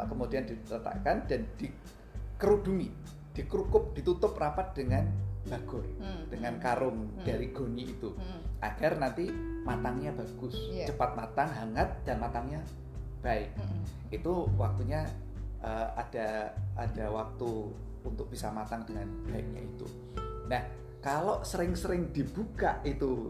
kemudian 0.00 0.48
diletakkan 0.48 1.28
dan 1.28 1.44
dikerudungi, 1.60 2.88
dikerukup, 3.40 3.96
ditutup 3.96 4.36
rapat 4.36 4.76
dengan 4.76 5.08
bagor, 5.48 5.82
Hmm. 5.96 6.28
dengan 6.28 6.60
karung 6.60 7.08
Hmm. 7.16 7.24
dari 7.24 7.48
goni 7.50 7.88
itu, 7.88 8.12
Hmm. 8.12 8.44
agar 8.60 9.00
nanti 9.00 9.32
matangnya 9.64 10.12
bagus, 10.12 10.52
Iya. 10.68 10.92
cepat 10.92 11.16
matang, 11.16 11.48
hangat 11.48 11.88
dan 12.04 12.20
matangnya 12.20 12.60
baik. 13.20 13.48
Hmm. 13.56 13.82
Itu 14.12 14.46
waktunya 14.54 15.08
eh, 15.60 15.88
ada 15.92 16.56
ada 16.72 17.04
waktu 17.12 17.48
untuk 18.00 18.32
bisa 18.32 18.48
matang 18.48 18.80
dengan 18.88 19.04
baiknya 19.28 19.60
itu. 19.60 19.84
Nah, 20.48 20.64
kalau 21.04 21.44
sering-sering 21.44 22.08
dibuka 22.16 22.80
itu 22.80 23.28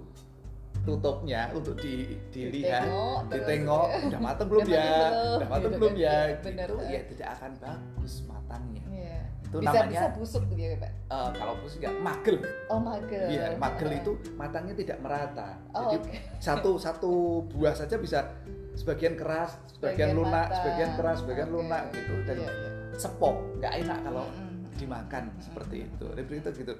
tutupnya 0.86 1.50
untuk 1.50 1.74
di, 1.76 2.14
dilihat, 2.30 2.86
Ditengok 2.86 3.34
ditengok, 3.34 3.86
ya. 3.90 3.98
udah 4.06 4.20
matang 4.22 4.46
belum 4.46 4.62
ya, 4.62 4.78
matang 4.78 5.10
belum? 5.10 5.34
udah 5.42 5.48
matang 5.50 5.72
belum 5.74 5.92
ya, 5.92 5.98
iya, 5.98 6.14
gitu 6.30 6.44
benar, 6.46 6.68
ya 6.86 7.00
tidak 7.10 7.28
akan 7.34 7.50
bagus 7.58 8.14
matangnya. 8.24 8.84
Iya. 8.88 9.09
Itu 9.50 9.58
bisa 9.58 9.74
namanya 9.76 9.90
bisa 9.90 10.06
busuk 10.14 10.42
gitu 10.46 10.62
ya 10.62 10.78
pak 10.78 10.92
eh, 11.10 11.30
kalau 11.34 11.54
busuk 11.58 11.80
ya 11.80 11.90
magel. 11.92 12.36
oh 12.66 12.78
magel 12.78 13.26
Iya, 13.26 13.46
magel 13.56 13.90
itu 13.92 14.10
matangnya 14.32 14.74
tidak 14.74 14.98
merata. 15.00 15.58
Oh, 15.72 15.90
Jadi 15.90 15.96
oke. 16.00 16.18
satu 16.38 16.70
satu 16.76 17.10
buah 17.46 17.74
saja 17.74 17.98
bisa 17.98 18.30
sebagian 18.72 19.14
keras, 19.14 19.58
sebagian, 19.68 19.74
Sebagian 19.74 20.10
lunak, 20.14 20.46
matang. 20.46 20.56
sebagian 20.56 20.90
keras, 20.94 21.16
sebagian 21.20 21.48
Oke. 21.48 21.56
lunak 21.56 21.82
gitu 21.90 22.14
dan 22.22 22.36
Iya, 22.38 22.48
iya. 22.48 22.70
sepok, 22.94 23.36
nggak 23.58 23.72
enak 23.80 23.98
kalau 24.00 24.24
Mm-mm. 24.24 24.62
dimakan 24.72 25.24
seperti 25.36 25.76
itu. 25.84 26.06
Jadi 26.14 26.32
itu 26.32 26.50
gitu. 26.62 26.74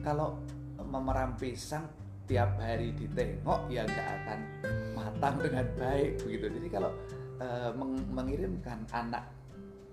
Kalau 0.00 0.40
memeram 0.80 1.36
pisang 1.36 1.84
tiap 2.24 2.56
hari 2.56 2.96
ditengok 2.96 3.68
ya 3.68 3.84
nggak 3.84 4.08
akan 4.16 4.38
matang 4.96 5.36
dengan 5.38 5.66
baik 5.76 6.24
begitu. 6.24 6.46
Jadi 6.50 6.68
kalau 6.68 6.90
eh, 7.36 7.70
meng- 7.76 8.08
mengirimkan 8.08 8.80
anak 8.88 9.28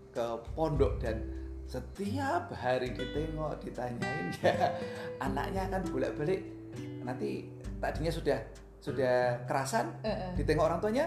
ke 0.09 0.25
pondok 0.53 0.95
dan 0.97 1.19
setiap 1.65 2.51
hari 2.51 2.91
ditengok, 2.91 3.57
ditanyain 3.59 4.27
ya 4.43 4.53
anaknya 5.17 5.67
akan 5.67 5.81
bolak-balik 5.87 6.41
nanti 7.01 7.47
tadinya 7.77 8.11
sudah 8.11 8.37
sudah 8.77 9.45
kerasan 9.45 9.93
Eh, 10.01 10.09
eh. 10.09 10.31
ditengok 10.35 10.65
orang 10.65 10.79
tuanya 10.79 11.05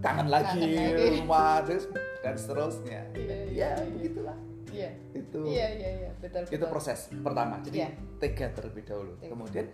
kangen 0.00 0.26
lagi, 0.26 0.64
rumah 1.12 1.60
terus 1.66 1.84
dan 2.18 2.32
seterusnya. 2.32 3.00
Iya, 3.12 3.36
ya 3.50 3.70
iya. 3.76 3.90
begitulah 3.90 4.36
iya 4.72 4.88
itu 5.12 5.40
iya 5.44 5.66
iya 5.68 5.90
iya 5.98 6.10
betul 6.16 6.42
itu 6.42 6.56
betul. 6.56 6.70
proses 6.70 7.12
pertama 7.12 7.60
jadi 7.60 7.76
Iya. 7.76 7.88
tega 8.16 8.46
terlebih 8.56 8.82
dahulu 8.82 9.12
Tega. 9.20 9.28
kemudian 9.28 9.66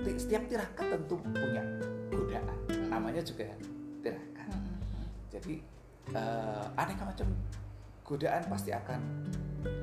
ti- 0.00 0.16
setiap 0.16 0.42
tirakat 0.48 0.86
tentu 0.88 1.20
punya 1.20 1.60
godaan 2.08 2.56
namanya 2.88 3.20
juga 3.20 3.44
tirakat 4.00 4.48
jadi 5.28 5.54
eh, 6.08 6.64
aneka 6.74 7.04
macam 7.04 7.28
godaan 8.08 8.40
pasti 8.46 8.72
akan 8.72 9.00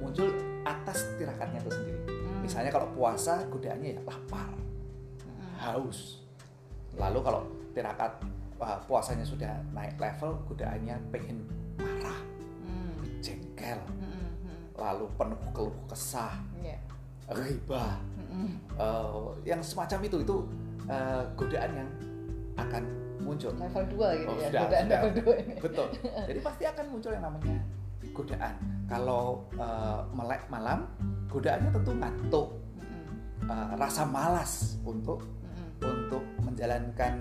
muncul 0.01 0.33
atas 0.63 1.05
tirakatnya 1.15 1.61
itu 1.61 1.69
sendiri 1.71 1.99
Hmm. 2.05 2.41
misalnya 2.41 2.69
kalau 2.69 2.89
puasa 2.91 3.45
godaannya 3.45 3.89
ya 3.91 4.01
lapar 4.01 4.49
Mm-mm. 5.21 5.53
haus 5.55 6.25
lalu 6.93 7.19
kalau 7.21 7.41
tirakat 7.71 8.11
uh, 8.57 8.77
puasanya 8.83 9.21
sudah 9.21 9.51
naik 9.71 9.93
level 9.95 10.41
godaannya 10.45 10.97
pengen 11.09 11.45
marah 11.75 12.17
Mm. 12.61 12.97
jengkel 13.19 13.77
Mm-mm. 13.91 14.25
Mm. 14.41 14.57
lalu 14.73 15.05
penuh 15.13 15.39
keluh 15.51 15.75
kesah 15.85 16.33
Iya. 16.55 16.77
ribah 17.27 17.97
Mm-mm. 18.15 18.47
eh, 18.73 19.25
yang 19.45 19.61
semacam 19.61 19.99
itu 20.03 20.17
itu 20.21 20.35
eh, 20.85 21.23
godaan 21.33 21.71
yang 21.75 21.89
akan 22.55 22.83
muncul 23.17 23.51
level 23.51 23.83
2 23.85 24.21
gitu 24.21 24.29
Oh, 24.29 24.37
ya 24.37 24.47
sudah, 24.49 24.61
godaan 24.65 24.83
sudah. 24.85 24.99
level 25.01 25.11
2 25.29 25.43
ini 25.43 25.53
betul 25.59 25.87
jadi 26.29 26.39
pasti 26.39 26.63
akan 26.63 26.85
muncul 26.87 27.11
yang 27.11 27.23
namanya 27.23 27.59
godaan 28.15 28.55
kalau 28.87 29.43
eh, 29.53 30.01
melek 30.15 30.47
malam 30.47 30.87
godaannya 31.27 31.69
tentu 31.69 31.91
ngantuk 31.93 32.47
eh, 33.43 33.69
rasa 33.75 34.07
malas 34.07 34.79
untuk 34.81 35.19
Mm-mm. 35.21 35.83
untuk 35.83 36.23
menjalankan 36.41 37.19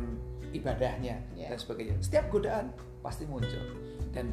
ibadahnya 0.54 1.18
Ya. 1.34 1.50
dan 1.50 1.58
sebagainya 1.58 1.98
setiap 1.98 2.30
godaan 2.30 2.70
pasti 3.02 3.26
muncul 3.26 3.60
dan 4.14 4.30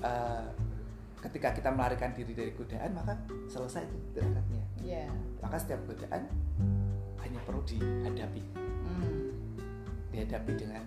eh, 0.00 0.46
ketika 1.20 1.50
kita 1.50 1.72
melarikan 1.72 2.14
diri 2.14 2.32
dari 2.32 2.52
godaan 2.54 2.94
maka 2.94 3.18
selesai 3.50 3.82
itu 3.82 3.96
tirakatnya 4.14 4.64
Iya. 4.78 5.08
maka 5.42 5.56
setiap 5.58 5.82
godaan 5.84 6.22
hanya 7.18 7.40
perlu 7.42 7.64
dihadapi 7.66 8.42
Mm. 8.84 9.32
dihadapi 10.12 10.52
dengan 10.54 10.84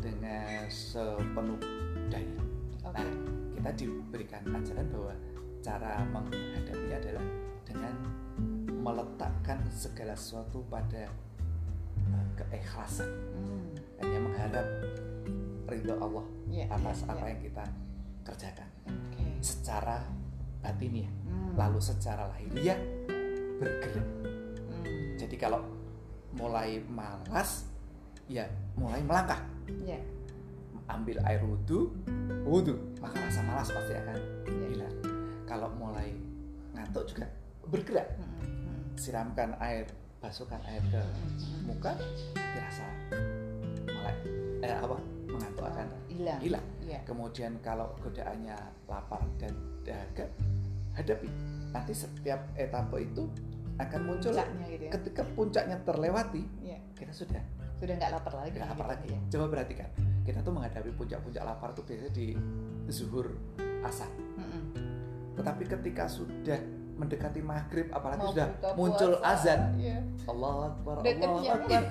dengan 0.00 0.64
sepenuh 0.66 1.58
daya 2.08 2.40
Oke. 2.82 2.98
nah 2.98 3.06
kita 3.54 3.70
diberikan 3.76 4.42
ajaran 4.48 4.86
bahwa 4.90 5.14
cara 5.62 6.02
menghadapinya 6.04 6.96
adalah 6.98 7.24
dengan 7.62 7.94
meletakkan 8.82 9.58
segala 9.70 10.12
sesuatu 10.12 10.66
pada 10.66 11.06
uh, 12.10 12.26
keikhlasan 12.36 13.06
Mm. 13.32 13.70
hanya 14.02 14.18
mengharap 14.18 14.66
ridho 15.66 15.94
Allah 15.96 16.26
Iya, 16.50 16.64
atas 16.68 17.00
iya, 17.00 17.10
apa 17.14 17.24
iya. 17.24 17.30
yang 17.32 17.40
kita 17.40 17.64
kerjakan 18.22 18.68
Oke. 18.86 19.24
secara 19.38 19.96
batinnya 20.60 21.06
Mm. 21.24 21.54
lalu 21.54 21.78
secara 21.78 22.26
lahiriah 22.28 22.78
bergerak 23.56 24.08
Mm. 24.68 25.14
Jadi 25.16 25.36
kalau 25.38 25.62
mulai 26.32 26.82
malas, 26.90 27.70
ya 28.26 28.42
mulai 28.74 28.98
melangkah, 29.00 29.38
Iya. 29.68 30.00
Ambil 30.86 31.16
air 31.22 31.40
wudhu, 31.40 31.94
wudhu, 32.42 32.74
maka 32.98 33.18
rasa 33.20 33.40
malas 33.42 33.68
pasti 33.68 33.94
akan 33.94 34.16
Iya. 34.44 34.66
hilang. 34.68 34.94
Kalau 35.44 35.68
mulai 35.72 36.14
ngantuk 36.72 37.04
juga 37.06 37.26
bergerak, 37.64 38.08
siramkan 38.94 39.54
air, 39.58 39.86
basuhkan 40.18 40.60
air 40.64 40.82
ke 40.84 41.02
muka, 41.62 41.94
dirasa 42.34 42.86
mulai 43.84 44.14
eh 44.60 44.74
apa 44.74 44.96
mengantuk 45.26 45.64
akan 45.64 45.86
hilang. 46.08 46.38
hilang. 46.38 46.64
Iya. 46.80 47.00
Kemudian 47.04 47.58
kalau 47.60 47.94
godaannya 47.98 48.56
lapar 48.86 49.22
dan 49.36 49.52
dahaga, 49.82 50.26
hadapi. 50.94 51.28
Nanti 51.72 51.92
setiap 51.92 52.40
etape 52.54 53.00
itu 53.02 53.24
akan 53.74 54.00
muncul 54.04 54.30
Puncaknya 54.30 54.66
gitu 54.68 54.84
ya. 54.84 54.90
ketika 54.92 55.22
puncaknya 55.32 55.76
terlewati, 55.82 56.42
Iya. 56.60 56.78
kita 56.92 57.10
sudah 57.10 57.40
Sudah 57.80 57.96
nggak 57.96 58.12
lapar 58.12 58.34
lagi. 58.36 58.54
nggak 58.54 58.68
lapar 58.68 58.86
gitu 58.86 58.92
lagi. 58.94 59.08
ya. 59.08 59.20
Coba 59.32 59.46
perhatikan, 59.50 59.88
kita 60.22 60.38
tuh 60.40 60.54
menghadapi 60.54 60.90
puncak-puncak 60.94 61.42
lapar 61.42 61.74
tuh 61.74 61.82
biasanya 61.82 62.12
di 62.14 62.34
zuhur 62.88 63.34
asar. 63.82 64.08
Mm-mm. 64.38 64.62
Tetapi 65.34 65.64
ketika 65.66 66.06
sudah 66.06 66.58
mendekati 66.94 67.40
maghrib, 67.42 67.90
apalagi 67.90 68.22
Mau 68.22 68.30
sudah 68.30 68.46
muncul 68.78 69.10
puasa, 69.18 69.32
azan, 69.34 69.60
Iya. 69.80 69.98
Allah 70.28 70.70
Akbar, 70.70 70.94
Allah. 71.02 71.54
Akbar. 71.58 71.82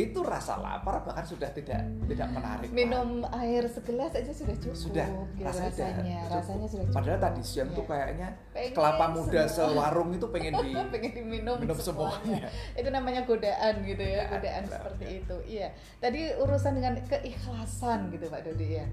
Itu 0.00 0.20
rasa 0.20 0.54
lapar 0.56 1.02
bahkan 1.02 1.22
sudah 1.22 1.50
tidak 1.50 1.80
tidak 2.06 2.28
menarik. 2.30 2.68
Minum 2.70 3.08
air 3.32 3.66
segelas 3.66 4.12
aja 4.12 4.30
sudah 4.30 4.54
cukup. 4.56 4.78
Sudah, 4.78 5.06
gitu 5.32 5.42
rasanya 5.42 5.68
sudah 5.68 5.88
rasanya, 5.88 6.18
cukup. 6.20 6.32
rasanya 6.32 6.66
sudah 6.66 6.84
cukup. 6.84 6.96
Padahal 6.96 7.18
tadi 7.20 7.42
siang 7.42 7.68
tuh 7.68 7.80
Iya. 7.80 7.90
kayaknya 7.90 8.28
Pengen 8.50 8.72
kelapa 8.72 9.04
muda 9.10 9.42
semua. 9.44 9.68
sewarung 9.68 10.10
itu 10.12 10.26
pengen 10.28 10.52
di 10.56 10.70
pengen 10.94 11.12
diminum 11.12 11.56
minum 11.58 11.76
semuanya. 11.76 12.14
semuanya. 12.14 12.48
itu 12.74 12.88
namanya 12.88 13.20
godaan 13.24 13.74
gitu 13.82 14.04
ya 14.04 14.22
Godaan, 14.24 14.30
godaan 14.30 14.64
seperti 14.70 15.04
itu 15.18 15.36
iya 15.48 15.68
tadi 15.98 16.20
urusan 16.36 16.72
dengan 16.72 16.94
keikhlasan 17.02 17.98
gitu 18.10 18.26
Pak 18.26 18.40
Dodi 18.42 18.68
ya 18.74 18.86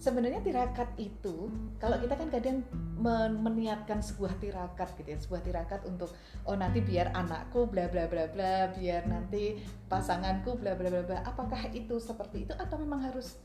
sebenarnya 0.00 0.40
tirakat 0.40 0.88
itu 0.96 1.52
kalau 1.76 2.00
kita 2.00 2.16
kan 2.16 2.32
kadang 2.32 2.64
men- 2.96 3.36
meniatkan 3.36 4.00
sebuah 4.00 4.32
tirakat 4.40 4.88
gitu 4.96 5.08
ya 5.12 5.18
sebuah 5.20 5.44
tirakat 5.44 5.84
untuk 5.84 6.08
oh 6.48 6.56
nanti 6.56 6.80
biar 6.80 7.12
anakku 7.12 7.68
bla 7.68 7.84
bla 7.92 8.08
bla 8.08 8.24
bla 8.32 8.72
biar 8.72 9.04
nanti 9.04 9.60
pasanganku 9.92 10.56
bla 10.56 10.72
bla 10.72 10.88
bla 10.88 11.04
bla 11.04 11.18
apakah 11.28 11.68
itu 11.76 12.00
seperti 12.00 12.48
itu 12.48 12.56
atau 12.56 12.80
memang 12.80 13.12
harus 13.12 13.36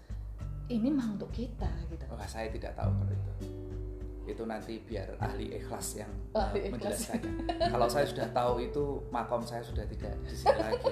ini 0.71 0.89
mah 0.89 1.11
untuk 1.11 1.29
kita 1.35 1.69
gitu 1.91 2.07
Wah, 2.09 2.25
saya 2.25 2.47
tidak 2.49 2.73
tahu 2.73 2.89
kalau 2.89 3.11
itu. 3.11 3.54
Itu 4.25 4.43
nanti 4.43 4.81
biar 4.81 5.21
ahli 5.21 5.53
ikhlas 5.53 6.01
yang 6.01 6.09
Ahli 6.33 6.65
uh, 6.65 6.67
ikhlas. 6.73 7.13
menjelaskannya. 7.13 7.31
kalau 7.69 7.87
saya 7.87 8.05
sudah 8.09 8.27
tahu 8.33 8.53
itu 8.59 8.83
makom 9.13 9.41
saya 9.41 9.61
sudah 9.61 9.85
tidak 9.85 10.13
di 10.25 10.33
sini 10.33 10.57
lagi. 10.57 10.91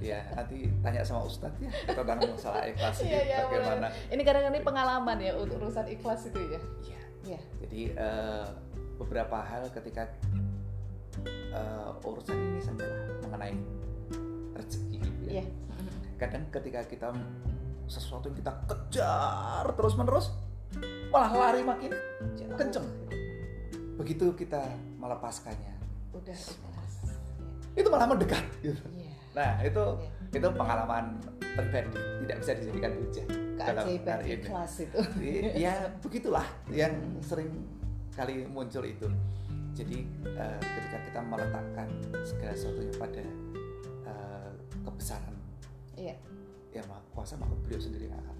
ya, 0.00 0.20
nanti 0.32 0.68
tanya 0.80 1.04
sama 1.04 1.28
ustadz 1.28 1.60
ya 1.60 1.70
tentang 1.92 2.18
masalah 2.24 2.64
ikhlas 2.64 2.96
ini 3.02 3.10
Iya, 3.12 3.20
iya, 3.24 3.38
bagaimana. 3.44 3.86
ini 4.08 4.22
kadang-kadang 4.24 4.54
ini 4.56 4.64
pengalaman 4.64 5.16
ya 5.20 5.32
untuk 5.36 5.56
urusan 5.60 5.86
ikhlas 5.88 6.20
itu 6.28 6.40
ya 6.40 6.60
Iya. 6.84 7.00
Iya. 7.28 7.40
Jadi 7.60 7.80
eh, 7.92 8.46
beberapa 8.96 9.36
hal 9.44 9.68
ketika 9.68 10.08
eh, 11.52 11.90
urusan 12.08 12.36
ini 12.36 12.60
lah, 12.80 13.04
mengenai 13.26 13.54
rezeki 14.56 14.96
gitu 15.02 15.22
ya. 15.28 15.32
Iya. 15.40 15.44
Kadang 16.18 16.42
ketika 16.50 16.80
kita 16.86 17.08
sesuatu 17.88 18.28
yang 18.28 18.36
kita 18.40 18.52
kejar 18.68 19.64
terus 19.72 19.94
menerus 19.96 20.26
malah 21.08 21.32
lari 21.32 21.62
makin 21.62 21.92
kenceng. 22.56 22.86
Begitu 23.96 24.30
kita 24.34 24.62
melepaskannya, 24.96 25.74
udah 26.14 26.38
itu 27.74 27.88
malah 27.88 28.06
mendekat. 28.06 28.42
Gitu. 28.58 28.82
iya 28.94 29.14
Nah 29.34 29.52
itu 29.62 29.82
Iya. 30.28 30.38
itu 30.42 30.48
pengalaman 30.52 31.04
pribadi 31.40 31.94
tidak 32.22 32.36
bisa 32.42 32.52
dijadikan 32.54 32.92
hujah. 32.94 33.26
keajaiban 33.58 34.18
ikhlas 34.22 34.72
itu 34.78 34.98
ya 35.58 35.74
begitulah 35.98 36.46
yang 36.70 36.94
sering 37.18 37.50
kali 38.14 38.46
muncul 38.46 38.86
itu 38.86 39.10
jadi 39.74 39.98
eh, 40.30 40.58
ketika 40.62 40.98
kita 41.10 41.20
meletakkan 41.26 41.88
segala 42.22 42.54
sesuatunya 42.54 42.94
pada 42.94 43.24
eh, 44.06 44.50
kebesaran 44.86 45.34
yang 46.70 46.86
maha 46.86 47.02
kuasa 47.10 47.34
maka 47.34 47.50
beliau 47.66 47.82
sendiri 47.82 48.06
akan 48.12 48.36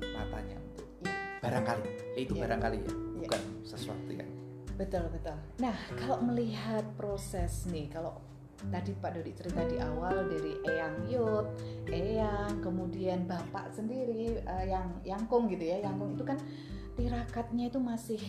menatanya 0.00 0.58
untuk 0.58 0.73
Iya. 0.73 0.73
Barangkali 1.44 1.88
itu 2.16 2.32
Iya. 2.34 2.42
barangkali 2.48 2.76
ya 2.80 2.88
Iya. 2.88 2.96
bukan 3.28 3.40
sesuatu 3.62 4.10
yang 4.10 4.30
betul 4.74 5.04
betul 5.12 5.36
nah 5.60 5.76
kalau 5.94 6.18
melihat 6.24 6.82
proses 6.96 7.68
nih 7.68 7.92
kalau 7.92 8.16
tadi 8.72 8.96
Pak 8.96 9.10
Dodi 9.12 9.32
cerita 9.36 9.60
di 9.68 9.76
awal 9.76 10.24
dari 10.24 10.56
Eyang 10.64 11.04
Yud, 11.04 11.46
Eyang, 11.84 12.64
kemudian 12.64 13.28
Bapak 13.28 13.68
sendiri 13.68 14.40
eh, 14.40 14.64
yang 14.64 14.88
Yangkung 15.04 15.52
gitu 15.52 15.68
ya, 15.68 15.84
Yangkung 15.84 16.16
itu 16.16 16.24
kan 16.24 16.40
tirakatnya 16.96 17.68
itu 17.68 17.76
masih 17.76 18.20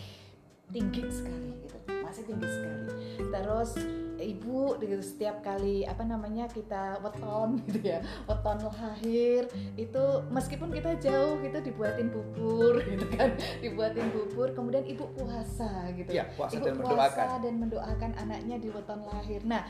tinggi 0.76 1.08
sekali 1.08 1.56
gitu, 1.64 1.78
masih 2.16 2.32
tinggi 2.32 2.48
sekali. 2.48 2.88
Terus 3.28 3.72
ibu 4.16 4.80
gitu, 4.80 5.04
setiap 5.04 5.44
kali 5.44 5.84
apa 5.84 6.08
namanya 6.08 6.48
kita 6.48 7.04
weton 7.04 7.60
gitu 7.68 7.92
ya, 7.92 8.00
weton 8.24 8.64
lahir 8.64 9.44
itu 9.76 10.04
meskipun 10.32 10.72
kita 10.72 10.96
jauh 11.04 11.36
gitu 11.44 11.60
dibuatin 11.60 12.08
bubur 12.08 12.80
gitu 12.96 13.04
kan, 13.20 13.36
dibuatin 13.60 14.08
bubur, 14.16 14.56
kemudian 14.56 14.88
ibu 14.88 15.12
puasa 15.12 15.92
gitu 15.92 16.08
ya 16.16 16.24
puasa 16.40 16.56
ibu 16.56 16.72
dan 16.72 16.76
puasa 16.80 16.96
mendoakan 16.96 17.28
dan 17.44 17.56
mendoakan 17.60 18.12
anaknya 18.16 18.56
di 18.64 18.72
weton 18.72 19.02
lahir. 19.04 19.44
Nah, 19.44 19.68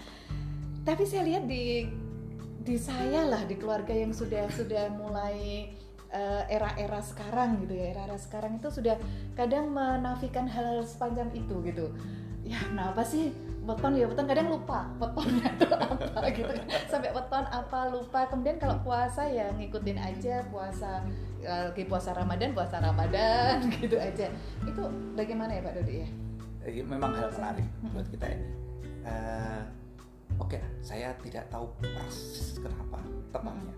tapi 0.86 1.02
saya 1.10 1.26
lihat 1.26 1.50
di 1.50 1.90
di 2.62 2.78
saya 2.78 3.26
lah 3.26 3.42
di 3.50 3.58
keluarga 3.58 3.98
yang 3.98 4.14
sudah 4.14 4.46
sudah 4.54 4.94
mulai 4.94 5.74
eh, 6.14 6.44
era-era 6.54 7.02
sekarang 7.02 7.66
gitu 7.66 7.74
ya, 7.74 7.98
era-era 7.98 8.22
sekarang 8.22 8.62
itu 8.62 8.70
sudah 8.70 8.94
kadang 9.34 9.74
menafikan 9.74 10.46
hal-hal 10.46 10.86
sepanjang 10.86 11.34
itu 11.34 11.66
gitu. 11.66 11.90
Ya, 12.46 12.62
kenapa 12.62 13.02
sih 13.02 13.34
weton 13.66 13.98
ya 13.98 14.06
weton 14.06 14.30
kadang 14.30 14.54
lupa 14.54 14.86
wetonnya 15.02 15.50
itu 15.58 15.66
apa 15.90 16.30
gitu 16.30 16.52
kan. 16.54 16.66
Sampai 16.86 17.10
weton 17.12 17.46
apa 17.50 17.80
lupa. 17.90 18.20
Kemudian 18.30 18.58
kalau 18.62 18.78
puasa 18.86 19.26
ya 19.26 19.50
ngikutin 19.58 19.98
aja 19.98 20.46
puasa 20.54 21.02
eh, 21.42 21.74
lagi 21.74 21.84
puasa 21.90 22.14
Ramadan, 22.14 22.54
puasa 22.54 22.78
Ramadan 22.78 23.66
gitu 23.82 23.98
aja. 23.98 24.30
Itu 24.64 24.86
bagaimana 25.18 25.58
ya 25.58 25.66
Pak 25.66 25.74
Dodi 25.82 25.96
ya? 26.06 26.08
Eh, 26.66 26.86
memang 26.86 27.14
hal 27.14 27.30
menarik 27.34 27.66
buat 27.94 28.08
kita 28.10 28.26
ini 28.30 28.48
Eh, 29.06 29.62
oke 30.42 30.58
lah, 30.58 30.72
saya 30.82 31.14
tidak 31.22 31.46
tahu 31.54 31.70
persis 31.78 32.58
kenapa 32.58 32.98
tepatnya 33.30 33.74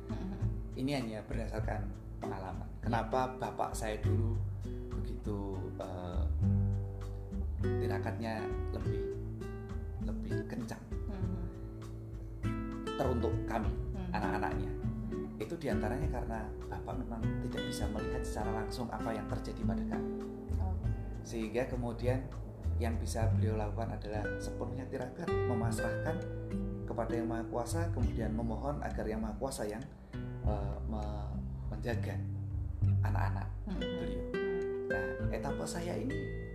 ini 0.78 0.92
hanya 0.96 1.20
berdasarkan 1.28 1.84
pengalaman. 2.24 2.70
Kenapa 2.80 3.36
bapak 3.36 3.76
saya 3.76 4.00
dulu 4.00 4.38
tirakatnya 8.08 8.40
lebih 8.72 9.00
lebih 10.08 10.32
kencang 10.48 10.80
teruntuk 12.96 13.36
kami 13.44 13.68
anak-anaknya. 14.16 14.72
Itu 15.44 15.60
di 15.60 15.68
antaranya 15.68 16.08
karena 16.08 16.40
bapak 16.72 17.04
memang 17.04 17.20
tidak 17.44 17.68
bisa 17.68 17.84
melihat 17.92 18.24
secara 18.24 18.64
langsung 18.64 18.88
apa 18.88 19.12
yang 19.12 19.28
terjadi 19.28 19.60
pada 19.68 19.84
kami. 19.92 20.12
Sehingga 21.28 21.68
kemudian 21.68 22.24
yang 22.80 22.96
bisa 22.96 23.28
beliau 23.36 23.60
lakukan 23.60 23.92
adalah 24.00 24.24
sepenuhnya 24.40 24.88
tirakat 24.88 25.28
memasrahkan 25.28 26.16
kepada 26.88 27.12
yang 27.12 27.28
maha 27.28 27.44
kuasa 27.52 27.92
kemudian 27.92 28.32
memohon 28.32 28.80
agar 28.88 29.04
yang 29.04 29.20
maha 29.20 29.36
kuasa 29.36 29.68
yang 29.68 29.84
me- 30.88 31.36
menjaga 31.68 32.16
anak-anak 33.04 33.52
beliau. 33.68 34.24
Nah, 34.88 35.04
etapa 35.36 35.68
saya 35.68 36.00
ini 36.00 36.47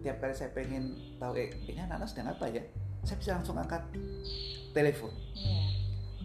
tiap 0.00 0.16
kali 0.22 0.34
saya 0.34 0.50
pengen 0.54 0.94
tahu 1.18 1.34
eh 1.36 1.50
ini 1.66 1.80
anak-anak 1.82 2.08
sedang 2.08 2.28
apa 2.32 2.44
ya, 2.48 2.62
saya 3.02 3.16
bisa 3.18 3.30
langsung 3.38 3.56
angkat 3.58 3.82
telepon. 4.72 5.12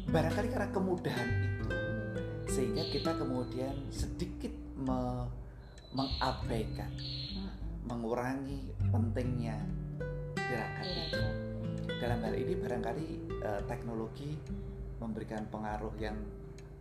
Barangkali 0.10 0.48
karena 0.52 0.70
kemudahan 0.70 1.30
itu 1.42 1.70
sehingga 2.48 2.84
kita 2.86 3.12
kemudian 3.18 3.74
sedikit 3.90 4.54
me- 4.78 5.30
mengabaikan, 5.94 6.90
mengurangi 7.86 8.74
pentingnya 8.90 9.58
tirakat 10.36 10.88
itu. 10.90 11.24
Dalam 12.02 12.20
hal 12.22 12.34
ini 12.36 12.54
barangkali 12.58 13.08
eh, 13.42 13.62
teknologi 13.70 14.38
memberikan 15.00 15.46
pengaruh 15.50 15.94
yang 16.00 16.16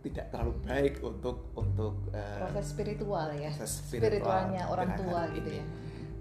tidak 0.03 0.27
terlalu 0.35 0.53
baik 0.67 0.95
untuk 0.99 1.47
untuk 1.55 1.95
eh, 2.11 2.39
proses 2.43 2.75
spiritual 2.75 3.31
ya 3.31 3.47
proses 3.55 3.71
spiritual 3.87 4.19
spiritualnya 4.19 4.63
orang 4.67 4.89
tua 4.99 5.21
ini. 5.31 5.35
gitu 5.39 5.49
ya 5.63 5.65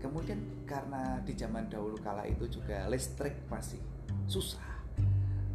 Kemudian 0.03 0.67
karena 0.67 1.23
di 1.23 1.33
zaman 1.39 1.71
dahulu 1.71 1.95
kala 2.03 2.27
itu 2.27 2.51
juga 2.51 2.91
listrik 2.91 3.47
masih 3.47 3.79
susah, 4.27 4.83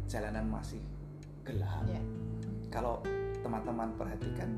jalanan 0.08 0.48
masih 0.48 0.80
gelap. 1.44 1.84
ya 1.84 2.00
Kalau 2.72 3.04
teman-teman 3.44 3.92
perhatikan 4.00 4.48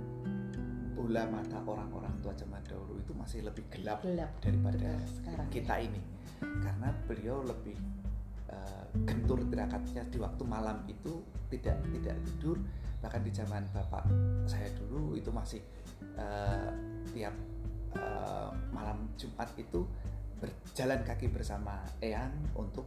bola 0.95 1.27
mata 1.27 1.59
orang-orang 1.67 2.15
tua 2.23 2.31
zaman 2.39 2.63
dahulu 2.63 3.03
itu 3.03 3.13
masih 3.19 3.41
lebih 3.43 3.67
gelap 3.73 3.99
gelap 4.05 4.31
daripada 4.39 4.95
betul 4.95 5.15
sekarang 5.19 5.49
kita 5.51 5.75
ini, 5.83 6.01
karena 6.39 6.89
beliau 7.11 7.43
lebih 7.43 7.77
eh, 8.47 8.85
gentur 9.09 9.43
tirakatnya 9.49 10.07
di 10.07 10.19
waktu 10.23 10.43
malam 10.47 10.87
itu 10.87 11.19
tidak 11.51 11.83
tidak 11.99 12.17
tidur. 12.31 12.57
Bahkan 13.01 13.21
di 13.25 13.33
zaman 13.33 13.65
bapak 13.73 14.05
saya 14.47 14.71
dulu 14.77 15.19
itu 15.19 15.33
masih 15.35 15.65
eh, 16.15 16.71
tiap 17.11 17.35
eh, 17.93 18.49
malam 18.71 19.11
Jumat 19.15 19.51
itu 19.55 19.83
berjalan 20.37 21.01
kaki 21.01 21.29
bersama 21.29 21.79
Eyang 21.99 22.33
untuk 22.55 22.87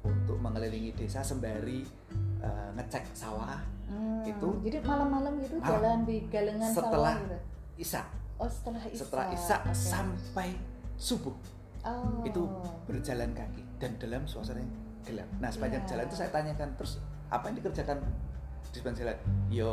untuk 0.00 0.38
mengelilingi 0.38 0.94
desa 0.94 1.20
sembari 1.20 1.82
eh, 2.38 2.68
ngecek 2.72 3.04
sawah 3.12 3.58
Hmm, 3.88 4.20
itu 4.20 4.48
jadi 4.62 4.84
malam-malam 4.84 5.40
gitu 5.40 5.56
malam. 5.56 5.68
jalan 5.74 5.98
di 6.04 6.20
galengan 6.28 6.68
Setelah- 6.68 7.16
sawah 7.16 7.24
gitu 7.24 7.38
Isya. 7.78 8.02
Oh 8.36 8.44
setelah 8.46 8.82
Isya. 8.84 9.00
Setelah 9.00 9.26
Isya 9.30 9.56
Oke. 9.58 9.72
sampai 9.72 10.48
subuh 10.94 11.32
Oh. 11.80 12.20
itu 12.20 12.42
berjalan 12.84 13.32
kaki 13.32 13.64
dan 13.78 13.96
dalam 13.96 14.22
suasana 14.22 14.58
yang 14.58 14.68
gelap. 15.04 15.28
Nah 15.38 15.48
sepanjang 15.48 15.80
Iya. 15.80 15.88
jalan 15.88 16.04
itu 16.04 16.16
saya 16.16 16.28
tanyakan 16.28 16.68
terus 16.76 17.00
apa 17.28 17.48
yang 17.48 17.56
dikerjakan 17.56 17.96
di 18.66 18.76
sepanjang 18.76 18.98
jalan? 19.00 19.16
Yo, 19.48 19.70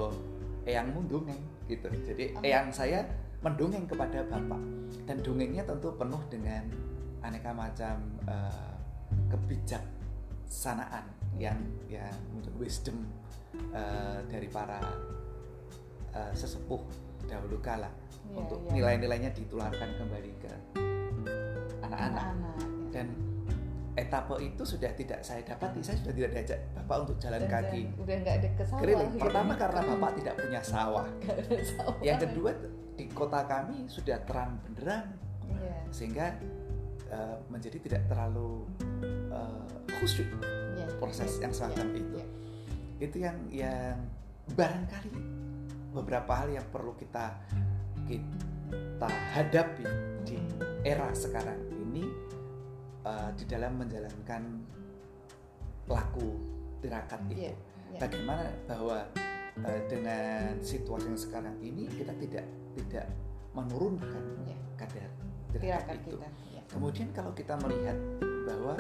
eyangmu 0.63 0.99
dongeng 1.05 1.39
gitu. 1.65 1.87
Jadi 1.91 2.31
Oh. 2.31 2.41
eyang 2.41 2.71
saya 2.71 3.03
mendongeng 3.45 3.85
kepada 3.85 4.25
bapak 4.25 4.61
dan 5.05 5.21
dongengnya 5.21 5.61
tentu 5.61 5.93
penuh 5.93 6.17
dengan 6.27 6.65
aneka 7.21 7.53
macam 7.53 7.95
eh, 8.25 8.73
kebijaksanaan 9.29 11.05
yang 11.35 11.57
untuk 12.31 12.51
wisdom 12.57 13.05
eh, 13.69 14.19
dari 14.25 14.47
para 14.47 14.81
eh, 16.11 16.31
sesepuh 16.33 16.81
dahulu 17.23 17.61
kala 17.61 17.89
Iya, 18.25 18.41
untuk 18.41 18.57
iya. 18.59 18.71
nilai-nilainya 18.73 19.29
ditularkan 19.31 19.89
kembali 19.95 20.31
ke 20.41 20.49
anak-anak 21.79 22.25
ya. 22.25 22.65
dan 22.89 23.07
etape 23.93 24.35
itu 24.41 24.63
sudah 24.65 24.89
tidak 24.91 25.21
saya 25.21 25.45
dapati 25.45 25.77
saya 25.79 26.01
sudah 26.01 26.09
tidak 26.11 26.33
diajak 26.33 26.59
bapak 26.73 27.05
untuk 27.05 27.15
jalan 27.21 27.37
Dan 27.39 27.47
kaki 27.47 27.81
jalan- 27.85 28.01
udah 28.01 28.15
nggak 28.17 28.35
ada 28.35 28.49
ke 28.49 28.63
sawah 28.65 28.81
keliling 28.81 29.11
gitu. 29.13 29.21
pertama 29.21 29.53
karena 29.53 29.81
bapak 29.85 30.11
tidak 30.17 30.33
punya 30.35 30.59
sawah 30.59 31.05
Nggak 31.15 31.37
ada 31.37 31.63
sawah. 31.69 31.95
yang 32.01 32.17
kedua 32.17 32.51
di 32.95 33.05
kota 33.11 33.43
kami 33.45 33.85
sudah 33.91 34.23
terang 34.23 34.57
benderang 34.63 35.07
Iya. 35.45 35.77
sehingga 35.93 36.25
eh, 37.05 37.37
menjadi 37.51 37.77
tidak 37.83 38.01
terlalu 38.09 38.65
eh, 39.29 39.67
khusyuk 39.99 40.25
Iya. 40.75 40.87
proses 40.97 41.37
yang 41.37 41.53
semacam 41.53 41.87
Iya, 41.91 41.99
itu 42.01 42.17
iya. 42.17 42.27
itu 43.05 43.17
yang 43.19 43.37
yang 43.51 43.97
barangkali 44.55 45.11
beberapa 45.91 46.31
hal 46.43 46.49
yang 46.55 46.67
perlu 46.71 46.95
kita 46.97 47.35
kita 48.07 49.09
hadapi 49.35 49.85
di 50.25 50.39
era 50.81 51.11
sekarang 51.13 51.59
ini 51.71 52.03
eh, 53.05 53.29
di 53.37 53.43
dalam 53.45 53.77
menjalankan 53.77 54.43
laku 55.85 56.29
tirakat 56.81 57.21
itu 57.29 57.37
Iya, 57.37 57.53
iya. 57.93 57.99
bagaimana 58.01 58.49
bahwa 58.65 58.99
dengan 59.87 60.59
situasi 60.59 61.07
yang 61.07 61.15
sekarang 61.15 61.55
ini 61.63 61.87
kita 61.87 62.11
tidak 62.19 62.43
tidak 62.75 63.07
menurunkan 63.55 64.23
Iya. 64.43 64.57
kadar 64.75 65.09
tirakat 65.55 65.95
itu 66.03 66.19
kita. 66.19 66.27
Iya. 66.51 66.61
Kemudian 66.67 67.07
kalau 67.15 67.31
kita 67.31 67.55
melihat 67.63 67.97
bahwa 68.43 68.75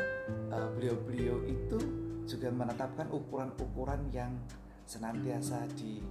uh, 0.51 0.69
beliau-beliau 0.75 1.41
itu 1.47 1.79
juga 2.25 2.51
menetapkan 2.51 3.07
ukuran-ukuran 3.09 4.11
yang 4.11 4.33
senantiasa 4.85 5.65
di 5.77 6.01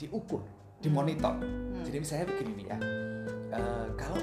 diukur, 0.00 0.42
dimonitor. 0.82 1.38
Hmm. 1.38 1.84
Jadi 1.86 1.96
misalnya 2.02 2.26
begini 2.34 2.52
nih 2.60 2.66
ya, 2.66 2.78
uh, 3.54 3.88
kalau 3.94 4.20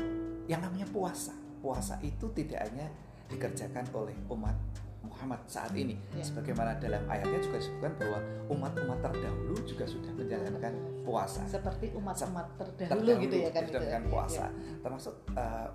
yang 0.51 0.59
namanya 0.59 0.85
puasa, 0.91 1.31
puasa 1.63 1.95
itu 2.03 2.27
tidak 2.35 2.67
hanya 2.67 2.91
dikerjakan 3.31 3.87
oleh 3.95 4.17
umat 4.27 4.57
Muhammad 5.01 5.41
saat 5.45 5.73
ini, 5.73 5.97
Ya. 6.13 6.21
sebagaimana 6.21 6.77
dalam 6.77 7.01
ayatnya 7.05 7.41
juga 7.41 7.57
disebutkan 7.57 7.93
bahwa 7.97 8.19
umat-umat 8.49 8.99
terdahulu 9.01 9.57
juga 9.65 9.85
sudah 9.85 10.11
menjalankan 10.13 10.73
puasa 11.01 11.41
seperti 11.45 11.89
umat-umat 11.93 12.45
terdahulu, 12.55 12.89
terdahulu 13.01 13.23
gitu 13.25 13.35
ya 13.37 13.49
kan 13.49 13.63
sudah 13.65 13.81
gitu. 13.81 13.85
dengan 13.85 14.03
Iya, 14.03 14.11
puasa 14.13 14.45
iya. 14.45 14.77
termasuk 14.79 15.15
uh, 15.33 15.67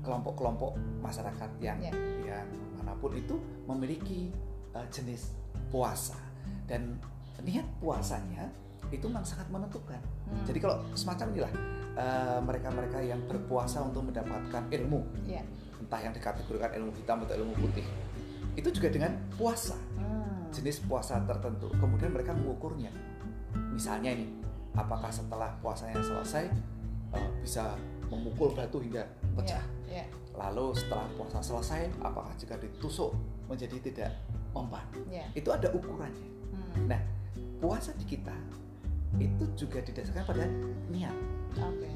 kelompok-kelompok 0.00 0.72
masyarakat 1.00 1.50
yang 1.60 1.78
Ya. 1.78 1.92
yang 2.24 2.48
mana 2.74 2.96
pun 2.96 3.12
itu 3.12 3.36
memiliki 3.66 4.32
uh, 4.72 4.86
jenis 4.88 5.36
puasa 5.68 6.16
dan 6.64 6.96
niat 7.40 7.64
puasanya 7.78 8.48
itu 8.88 9.04
memang 9.04 9.20
sangat 9.20 9.44
menentukan. 9.52 10.00
Hmm. 10.24 10.44
Jadi 10.48 10.58
kalau 10.64 10.80
semacam 10.96 11.26
inilah 11.28 11.52
uh, 11.92 12.40
mereka-mereka 12.40 13.04
yang 13.04 13.20
berpuasa 13.28 13.84
untuk 13.84 14.08
mendapatkan 14.08 14.64
ilmu, 14.72 15.04
Iya. 15.28 15.44
Entah 15.88 16.00
yang 16.04 16.12
dikategorikan 16.12 16.68
ilmu 16.76 16.92
hitam 17.00 17.24
atau 17.24 17.34
ilmu 17.40 17.56
putih, 17.56 17.86
itu 18.52 18.68
juga 18.68 18.92
dengan 18.92 19.16
puasa 19.40 19.72
Hmm. 19.96 20.52
jenis 20.52 20.84
puasa 20.84 21.16
tertentu. 21.24 21.72
Kemudian 21.80 22.12
mereka 22.12 22.36
mengukurnya. 22.36 22.92
Misalnya 23.72 24.12
ini, 24.12 24.28
apakah 24.76 25.08
setelah 25.08 25.56
puasanya 25.64 25.96
selesai 26.04 26.52
uh, 27.16 27.28
bisa 27.40 27.72
memukul 28.12 28.52
batu 28.52 28.80
hingga 28.84 29.04
pecah? 29.32 29.64
Iya, 29.88 30.04
iya. 30.04 30.06
Lalu 30.36 30.76
setelah 30.76 31.08
puasa 31.16 31.40
selesai, 31.40 31.88
apakah 32.04 32.32
jika 32.36 32.60
ditusuk 32.60 33.16
menjadi 33.48 33.76
tidak 33.80 34.10
mempan? 34.52 34.84
Iya. 35.08 35.24
Itu 35.32 35.48
ada 35.52 35.72
ukurannya. 35.72 36.28
Hmm. 36.52 36.84
Nah, 36.88 37.00
puasa 37.60 37.96
di 37.96 38.04
kita 38.04 38.36
itu 39.16 39.44
juga 39.56 39.80
didasarkan 39.80 40.24
pada 40.28 40.44
niat. 40.92 41.16
Oke. 41.56 41.90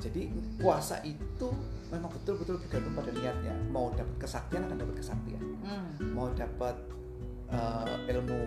Jadi 0.00 0.28
puasa 0.60 1.00
itu 1.02 1.48
memang 1.88 2.10
betul-betul 2.12 2.60
bergantung 2.60 2.94
pada 2.94 3.10
niatnya. 3.14 3.54
Mau 3.72 3.90
dapat 3.94 4.16
kesaktian 4.20 4.66
akan 4.68 4.78
dapat 4.78 4.96
kesaktian. 5.00 5.42
Hmm. 5.66 6.14
mau 6.14 6.30
dapat 6.30 6.78
uh, 7.50 7.98
ilmu 8.06 8.38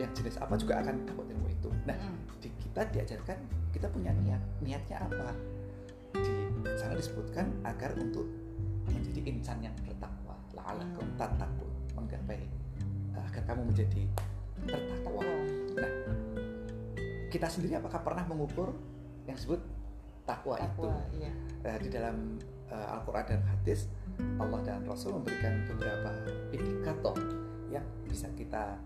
yang 0.00 0.08
jenis 0.16 0.40
apa 0.40 0.56
juga 0.56 0.80
akan 0.80 1.04
dapat 1.04 1.26
ilmu 1.36 1.46
itu. 1.52 1.68
Nah, 1.84 1.92
Hmm. 2.00 2.16
di 2.40 2.48
kita 2.64 2.88
diajarkan 2.88 3.36
kita 3.76 3.92
punya 3.92 4.08
niat. 4.24 4.40
Niatnya 4.64 5.04
apa? 5.04 5.36
Di 6.16 6.32
sana 6.80 6.96
disebutkan 6.96 7.52
agar 7.60 7.92
untuk 8.00 8.24
menjadi 8.88 9.20
insan 9.28 9.60
yang 9.60 9.76
bertakwa, 9.84 10.32
la'alakum 10.56 11.04
Hmm. 11.04 11.18
tattaqun, 11.20 11.70
menggapai 11.92 12.40
uh, 13.12 13.24
agar 13.28 13.42
kamu 13.52 13.62
menjadi 13.68 14.02
bertakwa. 14.64 15.28
Takwa. 15.76 16.14
Kita 17.28 17.46
sendiri 17.52 17.76
apakah 17.76 18.00
pernah 18.00 18.24
mengukur 18.24 18.72
yang 19.28 19.36
disebut 19.36 19.60
takwa, 20.24 20.56
itu? 20.58 20.88
Iya. 21.20 21.32
Eh, 21.64 21.78
di 21.80 21.88
dalam 21.88 22.36
uh, 22.68 22.94
Al-Quran 22.96 23.24
dan 23.28 23.40
hadis 23.44 23.88
Allah 24.40 24.60
dan 24.62 24.84
Rasul 24.84 25.16
memberikan 25.16 25.64
beberapa 25.68 26.10
indikator 26.50 27.16
yang 27.68 27.84
bisa 28.06 28.28
kita 28.32 28.78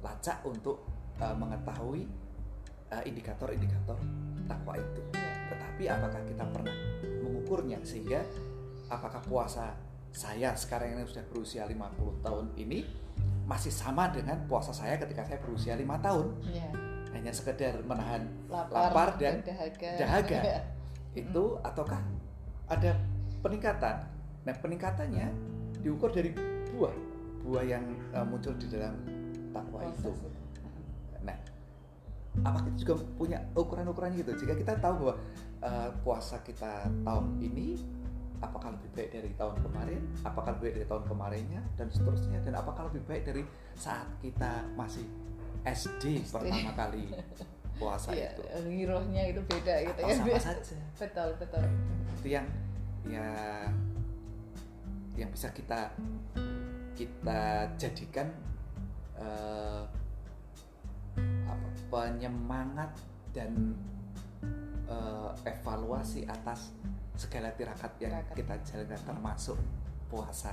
lacak 0.00 0.40
untuk 0.46 0.82
uh, 1.20 1.34
mengetahui 1.36 2.08
uh, 2.90 3.02
indikator-indikator 3.04 3.98
takwa 4.46 4.74
itu. 4.78 5.02
Iya. 5.14 5.32
Tetapi 5.50 5.84
apakah 5.86 6.22
kita 6.26 6.44
pernah 6.48 6.74
mengukurnya 7.22 7.78
sehingga 7.82 8.22
apakah 8.90 9.22
puasa 9.22 9.74
saya 10.10 10.50
sekarang 10.58 10.98
ini 10.98 11.06
sudah 11.06 11.22
berusia 11.30 11.62
50 11.70 12.26
tahun 12.26 12.46
ini 12.58 12.82
masih 13.46 13.70
sama 13.70 14.10
dengan 14.10 14.42
puasa 14.46 14.70
saya 14.70 14.98
ketika 14.98 15.22
saya 15.22 15.38
berusia 15.42 15.74
lima 15.74 15.98
tahun 15.98 16.34
Iya. 16.46 16.70
hanya 17.14 17.30
sekedar 17.34 17.82
menahan 17.82 18.26
Lapar, 18.46 18.90
Lapar 18.90 19.08
dan 19.18 19.42
dahaga. 19.42 19.90
dahaga. 19.98 20.38
Itu 21.14 21.58
ataukah 21.62 22.00
ada 22.70 22.94
peningkatan? 23.42 23.96
Nah 24.46 24.54
peningkatannya 24.58 25.26
diukur 25.80 26.12
dari 26.12 26.30
buah 26.70 26.94
buah 27.44 27.64
yang 27.64 27.84
uh, 28.12 28.24
muncul 28.24 28.52
di 28.60 28.68
dalam 28.68 28.94
takwa 29.50 29.80
itu. 29.88 30.12
Nah, 31.24 31.36
apa 32.46 32.58
kita 32.68 32.76
juga 32.84 32.94
punya 33.16 33.38
ukuran-ukurannya 33.56 34.22
gitu? 34.22 34.32
Jika 34.44 34.54
kita 34.54 34.72
tahu 34.78 34.94
bahwa 35.02 35.14
uh, 35.64 35.90
puasa 36.04 36.38
kita 36.44 36.86
tahun 37.02 37.26
ini, 37.40 37.80
apakah 38.44 38.76
lebih 38.76 38.90
baik 38.92 39.10
dari 39.16 39.30
tahun 39.34 39.56
kemarin? 39.64 40.00
Apakah 40.22 40.50
lebih 40.56 40.64
baik 40.68 40.74
dari 40.80 40.88
tahun 40.88 41.04
kemarinnya 41.08 41.62
dan 41.80 41.88
seterusnya? 41.88 42.38
Dan 42.44 42.54
apakah 42.56 42.92
lebih 42.92 43.02
baik 43.08 43.22
dari 43.24 43.42
saat 43.74 44.06
kita 44.20 44.68
masih 44.76 45.08
SD, 45.64 46.24
SD. 46.24 46.32
pertama 46.32 46.72
kali 46.72 47.04
puasa 47.80 48.12
Iya, 48.12 48.30
itu? 48.30 48.42
girohnya 48.68 49.22
itu 49.26 49.40
beda 49.42 49.74
gitu 49.82 50.00
Atau 50.04 50.10
ya. 50.12 50.16
sama 50.20 50.36
saja? 50.38 50.76
Betul, 50.94 51.28
betul. 51.40 51.64
itu 52.20 52.28
yang 52.28 52.46
yang 53.08 53.72
yang 55.16 55.30
bisa 55.32 55.48
kita 55.50 55.88
kita 56.92 57.40
jadikan 57.74 58.28
eh, 59.16 59.82
apa, 61.48 61.68
penyemangat 61.88 62.92
dan 63.32 63.72
eh, 64.86 65.30
evaluasi 65.48 66.28
atas 66.28 66.76
segala 67.16 67.48
tirakat 67.52 67.92
yang 67.98 68.12
Tirakat. 68.16 68.36
kita 68.36 68.54
jalankan 68.64 69.00
termasuk 69.06 69.56
puasa 70.08 70.52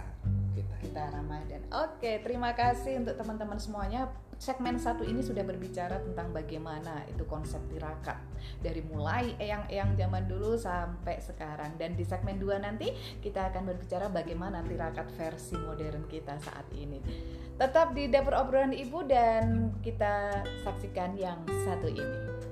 kita 0.58 0.76
kita 0.82 1.04
Ramadan. 1.14 1.62
Oke, 1.70 2.18
terima 2.26 2.58
kasih 2.58 2.98
untuk 3.06 3.14
teman-teman 3.14 3.62
semuanya. 3.62 4.10
Segmen 4.38 4.78
satu 4.78 5.02
ini 5.02 5.26
sudah 5.26 5.42
berbicara 5.42 5.98
tentang 5.98 6.30
bagaimana 6.30 7.02
itu 7.10 7.26
konsep 7.26 7.58
tirakat 7.74 8.22
dari 8.62 8.86
mulai 8.86 9.34
eyang-eyang 9.42 9.98
zaman 9.98 10.30
dulu 10.30 10.54
sampai 10.58 11.18
sekarang. 11.22 11.74
Dan 11.78 11.98
di 11.98 12.06
segmen 12.06 12.38
2 12.38 12.62
nanti 12.62 12.94
kita 13.22 13.50
akan 13.50 13.66
berbicara 13.74 14.10
bagaimana 14.14 14.62
tirakat 14.62 15.10
versi 15.18 15.58
modern 15.58 16.06
kita 16.06 16.38
saat 16.38 16.70
ini. 16.74 17.02
Tetap 17.58 17.98
di 17.98 18.14
dapur 18.14 18.38
obrolan 18.38 18.78
ibu 18.78 19.02
dan 19.10 19.74
kita 19.82 20.46
saksikan 20.62 21.18
yang 21.18 21.42
satu 21.66 21.90
ini. 21.90 22.47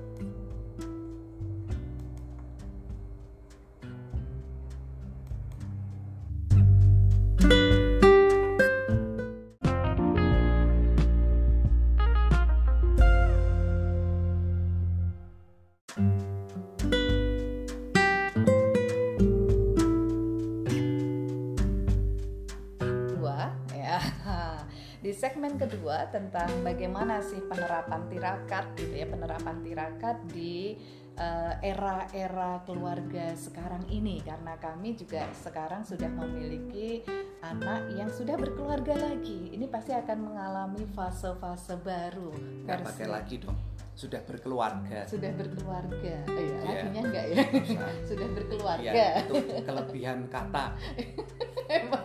Kedua 25.66 26.06
tentang 26.08 26.48
bagaimana 26.62 27.18
sih 27.20 27.42
penerapan 27.42 28.06
tirakat 28.06 28.64
gitu 28.78 28.94
ya, 28.94 29.06
penerapan 29.06 29.56
tirakat 29.60 30.16
di 30.30 30.78
eh, 31.16 31.54
era-era 31.60 32.62
keluarga 32.62 33.34
sekarang 33.34 33.82
ini 33.88 34.22
karena 34.22 34.54
kami 34.56 34.94
juga 34.94 35.26
sekarang 35.34 35.82
sudah 35.82 36.06
memiliki 36.06 37.02
anak 37.42 37.90
yang 37.92 38.08
sudah 38.08 38.38
berkeluarga 38.38 38.94
lagi. 38.94 39.50
Ini 39.50 39.66
pasti 39.66 39.90
akan 39.90 40.18
mengalami 40.22 40.86
fase-fase 40.92 41.76
baru. 41.80 42.30
nggak 42.64 42.80
pakai 42.82 43.06
lagi 43.06 43.38
dong 43.40 43.56
sudah 43.96 44.20
berkeluarga 44.28 45.08
Sudah 45.08 45.32
berkeluarga. 45.32 46.14
Oh 46.28 46.36
iya, 46.36 46.52
Iya. 46.52 46.60
lakinya 46.68 47.00
enggak 47.08 47.26
ya? 47.32 47.44
Sudah 48.12 48.28
berkeluarga. 48.28 48.90
ya 48.92 49.08
itu 49.24 49.34
kelebihan 49.64 50.18
kata 50.28 50.76
Emang 51.80 52.04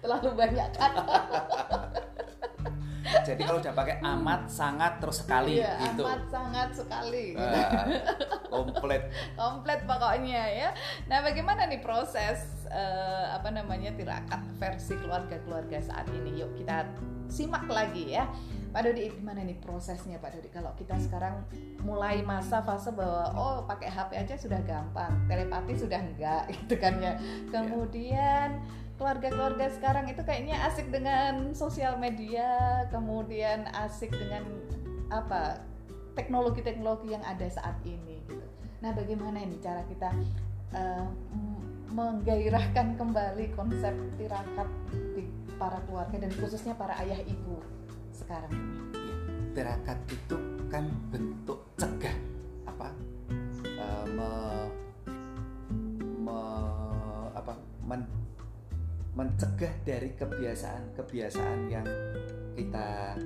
terlalu 0.00 0.30
banyak 0.32 0.68
kata. 0.72 1.04
jadi 3.22 3.42
kalau 3.46 3.60
udah 3.62 3.74
pakai 3.76 3.96
amat 4.02 4.40
sangat 4.50 4.92
terus 4.98 5.22
sekali 5.22 5.62
Iya, 5.62 5.72
gitu 5.90 6.02
amat 6.04 6.22
sangat 6.28 6.68
sekali. 6.74 7.26
Ah, 7.38 7.86
komplit 8.50 9.02
komplit 9.40 9.80
pokoknya 9.86 10.42
ya. 10.50 10.70
Nah, 11.06 11.22
bagaimana 11.22 11.70
nih 11.70 11.80
proses 11.80 12.66
eh, 12.68 13.26
apa 13.30 13.48
namanya 13.52 13.94
tirakat 13.94 14.42
versi 14.58 14.98
keluarga-keluarga 14.98 15.78
saat 15.80 16.08
ini? 16.12 16.42
Yuk 16.42 16.58
kita 16.58 16.84
simak 17.30 17.66
lagi 17.70 18.16
ya. 18.16 18.26
Pak 18.76 18.84
Dodi, 18.84 19.08
gimana 19.08 19.40
nih 19.40 19.56
prosesnya 19.56 20.20
Pak 20.20 20.36
Dodi? 20.36 20.52
Kalau 20.52 20.68
kita 20.76 21.00
sekarang 21.00 21.48
mulai 21.80 22.20
masa 22.20 22.60
fase 22.60 22.92
bahwa 22.92 23.32
oh 23.32 23.56
pakai 23.64 23.88
HP 23.88 24.10
aja 24.20 24.34
sudah 24.36 24.60
gampang, 24.68 25.16
telepati 25.32 25.72
sudah 25.72 25.96
enggak 25.96 26.44
gitu 26.60 26.76
kan 26.76 27.00
ya. 27.00 27.16
Kemudian 27.48 28.60
keluarga-keluarga 28.96 29.68
sekarang 29.76 30.08
itu 30.08 30.24
kayaknya 30.24 30.56
asik 30.68 30.88
dengan 30.88 31.52
sosial 31.52 32.00
media, 32.00 32.84
kemudian 32.88 33.68
asik 33.86 34.12
dengan 34.12 34.44
apa 35.12 35.60
teknologi-teknologi 36.16 37.12
yang 37.12 37.22
ada 37.22 37.46
saat 37.46 37.76
ini 37.84 38.24
gitu. 38.24 38.46
Nah, 38.80 38.90
bagaimana 38.96 39.44
ini 39.44 39.60
cara 39.60 39.84
kita 39.84 40.10
m- 40.72 41.64
menggairahkan 41.92 42.96
kembali 42.96 43.52
konsep 43.54 43.92
tirakat 44.16 44.68
di 45.14 45.28
para 45.56 45.80
keluarga 45.88 46.16
dan 46.20 46.32
khususnya 46.36 46.76
para 46.76 46.96
ayah 47.04 47.20
ibu 47.24 47.60
sekarang 48.12 48.52
ini? 48.52 48.86
tirakat 49.56 49.96
itu 50.12 50.36
kan 50.68 50.84
bentuk 51.08 51.64
cegah 51.80 52.12
apa 52.68 52.92
eh, 53.64 54.04
me- 54.12 54.72
me- 56.20 57.32
apa 57.32 57.56
men- 57.80 58.25
mencegah 59.16 59.72
dari 59.82 60.12
kebiasaan-kebiasaan 60.12 61.60
yang 61.66 61.86
kita 62.52 63.16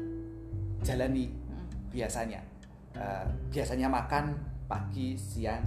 jalani 0.81 1.27
Hmm. 1.51 1.67
biasanya 1.91 2.41
Eh, 2.91 3.27
biasanya 3.55 3.87
makan 3.87 4.35
pagi 4.67 5.15
siang 5.15 5.63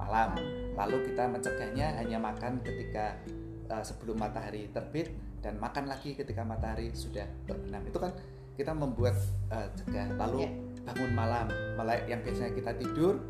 malam 0.00 0.32
lalu 0.72 1.12
kita 1.12 1.28
mencegahnya 1.28 1.92
hanya 2.00 2.16
makan 2.16 2.56
ketika 2.64 3.20
eh, 3.68 3.84
sebelum 3.84 4.16
matahari 4.16 4.72
terbit 4.72 5.12
dan 5.44 5.60
makan 5.60 5.84
lagi 5.84 6.16
ketika 6.16 6.40
matahari 6.40 6.88
sudah 6.96 7.28
terbenam 7.44 7.84
itu 7.84 8.00
kan 8.00 8.16
kita 8.56 8.72
membuat 8.72 9.12
eh, 9.52 9.68
cegah 9.76 10.16
lalu 10.16 10.48
Ya. 10.48 10.50
bangun 10.88 11.12
malam 11.12 11.46
malah 11.76 12.00
yang 12.08 12.24
biasanya 12.24 12.56
kita 12.56 12.72
tidur 12.80 13.20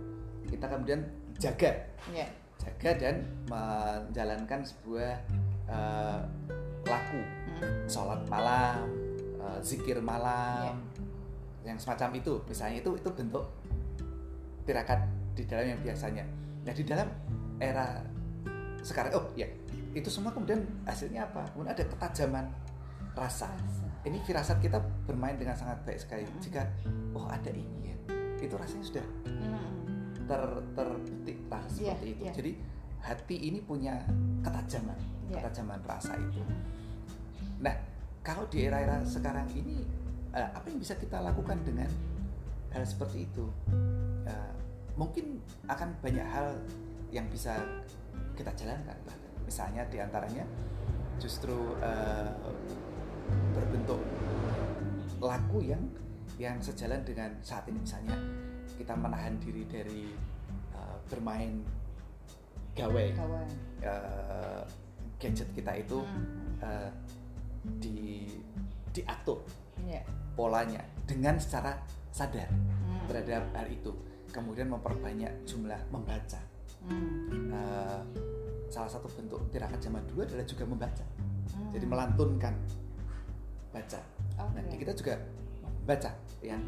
kita 0.46 0.70
kemudian 0.70 1.02
jaga 1.42 1.74
Ya. 2.14 2.30
jaga 2.62 2.90
dan 2.94 3.14
menjalankan 3.50 4.62
sebuah 4.62 5.26
eh, 5.66 6.20
laku 6.84 7.22
Hmm. 7.54 7.86
sholat 7.86 8.18
malam 8.26 8.82
eh, 9.38 9.58
zikir 9.62 10.02
malam 10.02 10.74
yang 11.62 11.78
semacam 11.78 12.18
itu 12.18 12.34
misalnya 12.44 12.82
itu 12.82 12.90
itu 12.98 13.08
bentuk 13.14 13.46
tirakat 14.66 15.06
di 15.32 15.46
dalam 15.46 15.70
yang 15.70 15.80
biasanya 15.80 16.24
nah 16.64 16.74
di 16.74 16.82
dalam 16.82 17.06
era 17.60 18.02
sekarang 18.82 19.14
oh 19.14 19.26
ya 19.38 19.46
itu 19.94 20.08
semua 20.10 20.34
kemudian 20.34 20.66
hasilnya 20.82 21.30
apa 21.30 21.46
kemudian 21.54 21.72
ada 21.72 21.84
ketajaman 21.86 22.44
rasa 23.14 23.46
Rasa. 23.54 23.86
ini 24.02 24.18
firasat 24.26 24.58
kita 24.58 24.82
bermain 25.06 25.38
dengan 25.38 25.54
sangat 25.54 25.78
baik 25.86 26.02
sekali 26.02 26.26
Mm-mm. 26.26 26.42
jika 26.42 26.66
oh 27.14 27.30
ada 27.30 27.54
ini 27.54 27.94
ya 27.94 27.96
itu 28.42 28.54
rasanya 28.58 28.84
sudah 28.84 29.06
Hmm. 29.24 30.26
ter 30.26 30.42
terbetik 30.74 31.38
lah 31.46 31.60
seperti 31.68 31.84
Iya, 31.84 31.94
itu 32.10 32.22
iya. 32.24 32.32
jadi 32.34 32.52
hati 33.04 33.36
ini 33.52 33.60
punya 33.60 34.00
ketajaman 34.40 34.96
Iya. 35.28 35.40
ketajaman 35.40 35.80
rasa 35.88 36.16
itu. 36.20 36.40
Nah 37.60 37.72
kalau 38.24 38.44
di 38.48 38.64
era-era 38.68 39.00
sekarang 39.04 39.48
ini 39.56 39.84
eh, 40.32 40.48
apa 40.52 40.64
yang 40.68 40.80
bisa 40.80 40.96
kita 40.96 41.20
lakukan 41.20 41.60
dengan 41.64 41.88
hal 42.72 42.84
seperti 42.84 43.28
itu? 43.28 43.46
Eh, 44.28 44.54
mungkin 44.96 45.40
akan 45.68 45.96
banyak 46.00 46.26
hal 46.28 46.56
yang 47.12 47.24
bisa 47.30 47.56
kita 48.34 48.50
jalankan 48.58 48.98
misalnya 49.44 49.86
di 49.86 50.00
antaranya 50.00 50.44
justru 51.20 51.76
eh, 51.80 52.32
berbentuk 53.54 54.00
laku 55.22 55.62
yang 55.64 55.80
yang 56.36 56.58
sejalan 56.60 57.00
dengan 57.06 57.30
saat 57.40 57.64
ini. 57.70 57.78
Misalnya 57.80 58.16
kita 58.74 58.92
menahan 58.98 59.38
diri 59.40 59.64
dari 59.68 60.10
eh, 60.74 60.96
bermain 61.08 61.64
gawai 62.74 63.08
Kawan. 63.14 63.46
eh, 63.80 64.62
gadget 65.16 65.48
kita 65.52 65.72
itu 65.74 65.98
Hmm. 66.02 66.58
eh, 66.60 66.90
di 67.80 68.28
diatur 68.90 69.40
Ya. 69.80 70.02
polanya 70.34 70.78
dengan 71.04 71.34
secara 71.36 71.78
sadar 72.10 72.46
Hmm. 72.50 73.06
terhadap 73.06 73.50
hal 73.54 73.66
itu 73.66 73.90
kemudian 74.30 74.68
memperbanyak 74.68 75.30
jumlah 75.44 75.78
membaca 75.88 76.38
Hmm. 76.84 77.48
Eh, 77.48 78.00
salah 78.68 78.90
satu 78.90 79.06
bentuk 79.08 79.40
tirakat 79.48 79.78
zaman 79.78 80.02
dulu 80.04 80.20
adalah 80.22 80.44
juga 80.44 80.64
membaca 80.66 81.04
Hmm. 81.54 81.70
jadi 81.72 81.86
melantunkan 81.86 82.54
baca 83.70 84.00
Oke. 84.36 84.54
nah 84.54 84.76
kita 84.76 84.92
juga 84.92 85.14
baca 85.84 86.10
yang 86.40 86.60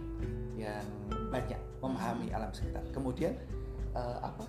yang 0.55 0.83
banyak 1.29 1.59
memahami 1.79 2.31
alam 2.31 2.51
sekitar 2.51 2.83
kemudian 2.90 3.35
eh, 3.92 4.19
apa 4.21 4.45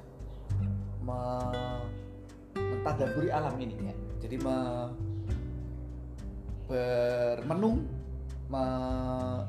mentadaburi 2.54 3.30
alam 3.30 3.56
ini 3.58 3.76
ya 3.82 3.96
jadi 4.20 4.36
me- 4.40 4.92
bermenung 6.68 7.88
me- 8.48 9.44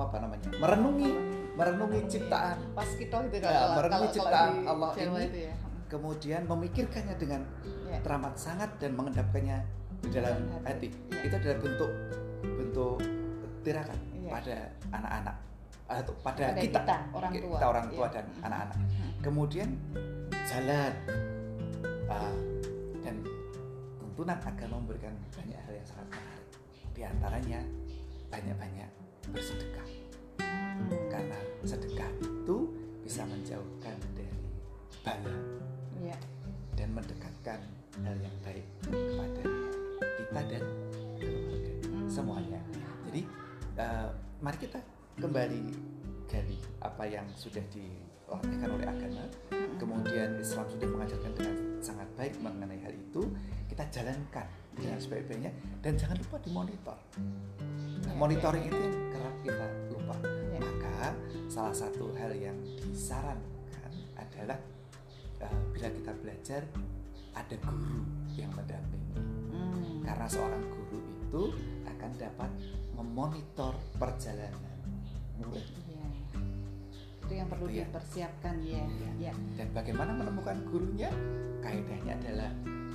apa 0.00 0.16
namanya 0.16 0.48
merenungi 0.56 1.10
merenungi 1.54 2.00
ciptaan 2.08 2.56
pas 2.72 2.88
kita 2.88 3.20
gitu 3.28 3.44
Ya, 3.44 3.52
kalau 3.52 3.76
merenungi 3.76 4.00
kalau- 4.00 4.16
ciptaan 4.16 4.52
kalau 4.56 4.70
Allah 4.72 4.90
Jawa 4.96 5.18
ini. 5.20 5.40
ya. 5.44 5.54
kemudian 5.86 6.42
memikirkannya 6.46 7.16
dengan 7.16 7.42
Ya. 7.84 7.98
teramat 8.00 8.32
sangat 8.34 8.70
dan 8.80 8.96
mengendapkannya 8.96 9.60
di 10.00 10.08
dalam 10.08 10.40
hati. 10.64 10.88
hati 10.88 10.88
Ya. 11.12 11.20
itu 11.20 11.34
adalah 11.36 11.58
bentuk 11.60 11.90
bentuk 12.40 12.96
tirakat 13.60 13.98
Iya. 14.10 14.30
pada 14.32 14.56
anak-anak 14.90 15.36
atau 15.90 16.14
pada, 16.22 16.54
Pada 16.54 16.60
kita, 16.62 16.80
kita, 16.80 16.96
orang 17.10 17.32
tua. 17.34 17.56
kita 17.58 17.66
orang 17.66 17.86
tua 17.88 18.06
Iya. 18.06 18.14
dan 18.14 18.24
Mhm. 18.26 18.46
anak-anak 18.46 18.76
Hmm. 18.78 19.10
kemudian 19.20 19.68
jalan 20.46 20.92
Ah, 22.06 22.34
dan 23.00 23.22
tuntunan 23.96 24.34
agama 24.36 24.78
memberikan 24.78 25.14
banyak 25.30 25.54
hal 25.56 25.72
yang 25.72 25.86
sangat 25.86 26.10
menarik 26.10 26.46
di 26.90 27.02
antaranya 27.02 27.60
banyak-banyak 28.26 28.90
bersedekah 29.30 29.86
Hmm. 30.36 30.90
karena 31.06 31.38
sedekah 31.62 32.10
itu 32.18 32.56
bisa 33.00 33.22
menjauhkan 33.24 33.94
dari 34.12 34.42
bala 35.00 35.34
Ya. 36.00 36.18
dan 36.74 36.90
mendekatkan 36.90 37.62
hal 37.96 38.16
yang 38.16 38.34
baik 38.42 38.66
kepada 38.82 39.42
kita 40.18 40.40
dan 40.48 40.62
keluarga 41.14 41.72
Hmm. 41.86 42.08
semuanya. 42.10 42.60
Jadi 43.06 43.22
eh, 43.76 44.08
mari 44.40 44.58
kita 44.58 44.82
kembali 45.20 45.62
gali 46.24 46.56
apa 46.80 47.04
yang 47.04 47.28
sudah 47.36 47.60
dilatihkan 47.68 48.70
oleh 48.72 48.88
agama, 48.88 49.24
Hmm. 49.52 49.76
kemudian 49.76 50.40
Islam 50.40 50.64
sudah 50.72 50.88
mengajarkan 50.88 51.32
dengan 51.36 51.56
sangat 51.84 52.08
baik 52.16 52.34
mengenai 52.40 52.80
hal 52.80 52.94
itu, 52.96 53.28
kita 53.68 53.84
jalankan 53.92 54.48
dengan 54.72 54.96
sebaik-baiknya 54.96 55.52
dan 55.84 55.92
jangan 56.00 56.16
lupa 56.16 56.36
dimonitor. 56.40 56.96
Nah, 58.00 58.10
Ya, 58.10 58.12
monitoring 58.16 58.64
itu 58.64 58.78
yang 58.80 58.96
kerap 59.12 59.34
kita 59.44 59.66
lupa. 59.92 60.16
Ya. 60.24 60.58
Maka 60.60 60.96
salah 61.52 61.74
satu 61.76 62.16
hal 62.16 62.32
yang 62.32 62.56
disarankan 62.80 63.92
adalah 64.16 64.56
eh, 65.40 65.56
bila 65.72 65.88
kita 65.92 66.12
belajar 66.16 66.62
ada 67.36 67.56
guru 67.60 68.00
yang 68.34 68.50
mendampingi 68.56 69.20
Hmm. 69.52 70.00
karena 70.00 70.26
seorang 70.26 70.64
guru 70.68 70.98
itu 71.00 71.42
akan 71.86 72.10
dapat 72.16 72.50
memonitor 72.96 73.72
perjalanan 73.96 74.69
Iya. 75.48 76.04
Itu 77.20 77.32
yang 77.32 77.48
perlu 77.48 77.66
Itu 77.66 77.78
ya. 77.78 77.84
dipersiapkan 77.86 78.54
ya. 78.60 78.82
Iya. 78.84 79.10
Ya. 79.20 79.32
dan 79.56 79.68
bagaimana 79.72 80.10
menemukan 80.12 80.56
gurunya 80.66 81.10
kaidahnya 81.60 82.16
adalah 82.16 82.50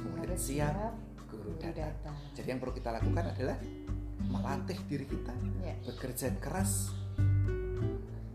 murid 0.05 0.33
siap 0.35 0.73
guru 1.29 1.53
guru 1.53 1.61
datang 1.61 1.93
datang. 1.93 2.15
jadi 2.33 2.47
yang 2.49 2.59
perlu 2.59 2.73
kita 2.73 2.89
lakukan 2.91 3.25
adalah 3.29 3.57
melatih 4.25 4.79
diri 4.89 5.05
kita 5.05 5.33
Ya. 5.61 5.75
bekerja 5.85 6.27
keras 6.41 6.89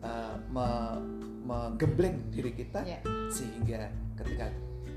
uh, 0.01 0.37
me- 0.49 1.03
menggembleng 1.43 2.31
diri 2.31 2.55
kita 2.55 2.87
Ya. 2.87 3.03
sehingga 3.29 3.91
ketika 4.15 4.51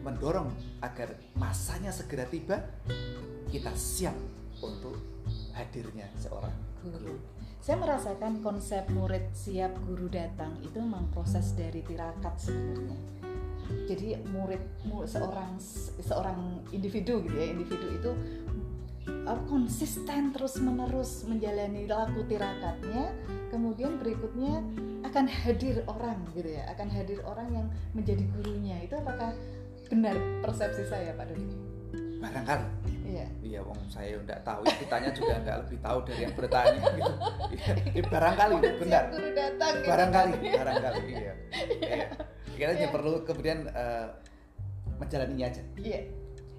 mendorong 0.03 0.51
agar 0.79 1.15
masanya 1.33 1.89
segera 1.89 2.27
tiba 2.27 2.61
kita 3.49 3.71
siap 3.73 4.13
untuk 4.59 4.97
hadirnya 5.51 6.05
seorang 6.15 6.53
guru. 6.83 7.17
Saya 7.63 7.79
merasakan 7.79 8.43
konsep 8.43 8.83
murid 8.91 9.31
siap 9.31 9.71
guru 9.87 10.11
datang 10.11 10.59
itu 10.59 10.83
memang 10.83 11.07
proses 11.15 11.55
dari 11.55 11.79
tirakat 11.79 12.35
sebenarnya. 12.35 12.99
Jadi 13.87 14.19
murid 14.35 14.59
mu- 14.83 15.07
seorang 15.07 15.55
seorang 16.03 16.59
individu 16.75 17.23
gitu 17.23 17.31
ya, 17.31 17.55
individu 17.55 17.87
itu 17.87 18.11
uh, 19.23 19.39
konsisten 19.47 20.35
terus 20.35 20.59
menerus 20.59 21.23
menjalani 21.23 21.87
laku 21.87 22.27
tirakatnya, 22.27 23.15
kemudian 23.47 23.95
berikutnya 23.95 24.59
akan 25.07 25.31
hadir 25.31 25.87
orang 25.87 26.19
gitu 26.35 26.59
ya, 26.59 26.67
akan 26.67 26.91
hadir 26.91 27.23
orang 27.23 27.47
yang 27.47 27.67
menjadi 27.95 28.27
gurunya. 28.35 28.83
Itu 28.83 28.99
apakah 28.99 29.31
benar 29.87 30.19
persepsi 30.43 30.83
saya 30.83 31.15
Pak 31.15 31.31
Dodi? 31.31 31.72
Barangkali 32.23 32.67
Iya. 33.03 33.27
Iya, 33.45 33.59
wong 33.61 33.77
saya 33.93 34.17
nggak 34.17 34.41
tahu. 34.41 34.65
Yang 34.65 34.79
ditanya 34.87 35.09
juga 35.13 35.33
nggak 35.45 35.57
lebih 35.67 35.77
tahu 35.85 35.97
dari 36.01 36.21
yang 36.25 36.33
bertanya 36.33 36.81
gitu. 36.97 37.13
Iya, 37.53 37.73
eh, 37.93 38.05
barangkali 38.09 38.55
benar. 38.81 39.03
datang 39.37 39.73
gitu. 39.77 39.85
Barangkali, 39.91 40.33
barangkali 40.49 41.01
iya. 41.13 41.33
iya. 41.83 42.07
Kita 42.57 42.73
hanya 42.73 42.89
perlu 42.89 43.21
kemudian 43.21 43.69
eh, 43.69 44.07
menjalaninya 44.97 45.45
aja. 45.45 45.61
Iya. 45.77 45.99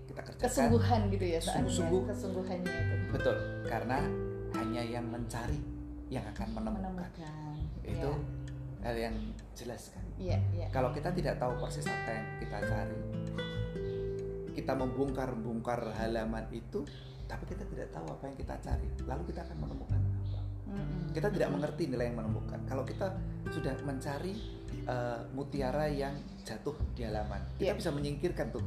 Kita 0.07 0.21
kerjakan. 0.23 0.47
kesungguhan 0.47 1.01
gitu 1.11 1.25
ya 1.27 1.41
saatnya 1.43 1.53
Sungguh-sungguh. 1.59 2.03
kesungguhannya 2.07 2.71
itu 2.71 2.95
Betul, 3.11 3.37
karena 3.67 3.99
hanya 4.55 4.83
yang 4.85 5.07
mencari 5.11 5.59
yang 6.07 6.23
akan 6.31 6.49
menemukan. 6.55 7.03
menemukan 7.11 7.11
Itu 7.83 8.11
hal 8.85 8.95
yang 8.95 9.17
jelas 9.59 9.91
kan. 9.91 10.05
iya 10.15 10.39
iya 10.55 10.71
Kalau 10.71 10.95
kita 10.95 11.11
tidak 11.11 11.41
tahu 11.41 11.57
persis 11.59 11.89
apa 11.89 12.11
yang 12.15 12.27
kita 12.39 12.57
cari, 12.63 12.99
kita 14.55 14.73
membongkar-bongkar 14.73 15.93
halaman 15.99 16.47
itu, 16.55 16.87
tapi 17.27 17.45
kita 17.51 17.67
tidak 17.67 17.91
tahu 17.91 18.07
apa 18.09 18.25
yang 18.31 18.37
kita 18.39 18.55
cari, 18.63 18.89
lalu 19.05 19.23
kita 19.35 19.41
akan 19.43 19.57
menemukan 19.59 20.01
apa. 20.01 20.41
Mm-mm. 20.71 21.13
Kita 21.13 21.29
tidak 21.35 21.49
mengerti 21.53 21.83
nilai 21.91 22.09
yang 22.11 22.19
menemukan. 22.23 22.59
Kalau 22.65 22.87
kita 22.87 23.13
sudah 23.51 23.75
mencari 23.83 24.35
eh, 24.85 25.21
mutiara 25.33 25.89
yang 25.89 26.13
jatuh 26.45 26.77
di 26.93 27.03
halaman, 27.09 27.41
kita 27.57 27.73
Iya. 27.73 27.75
bisa 27.79 27.91
menyingkirkan 27.95 28.53
tuh 28.53 28.61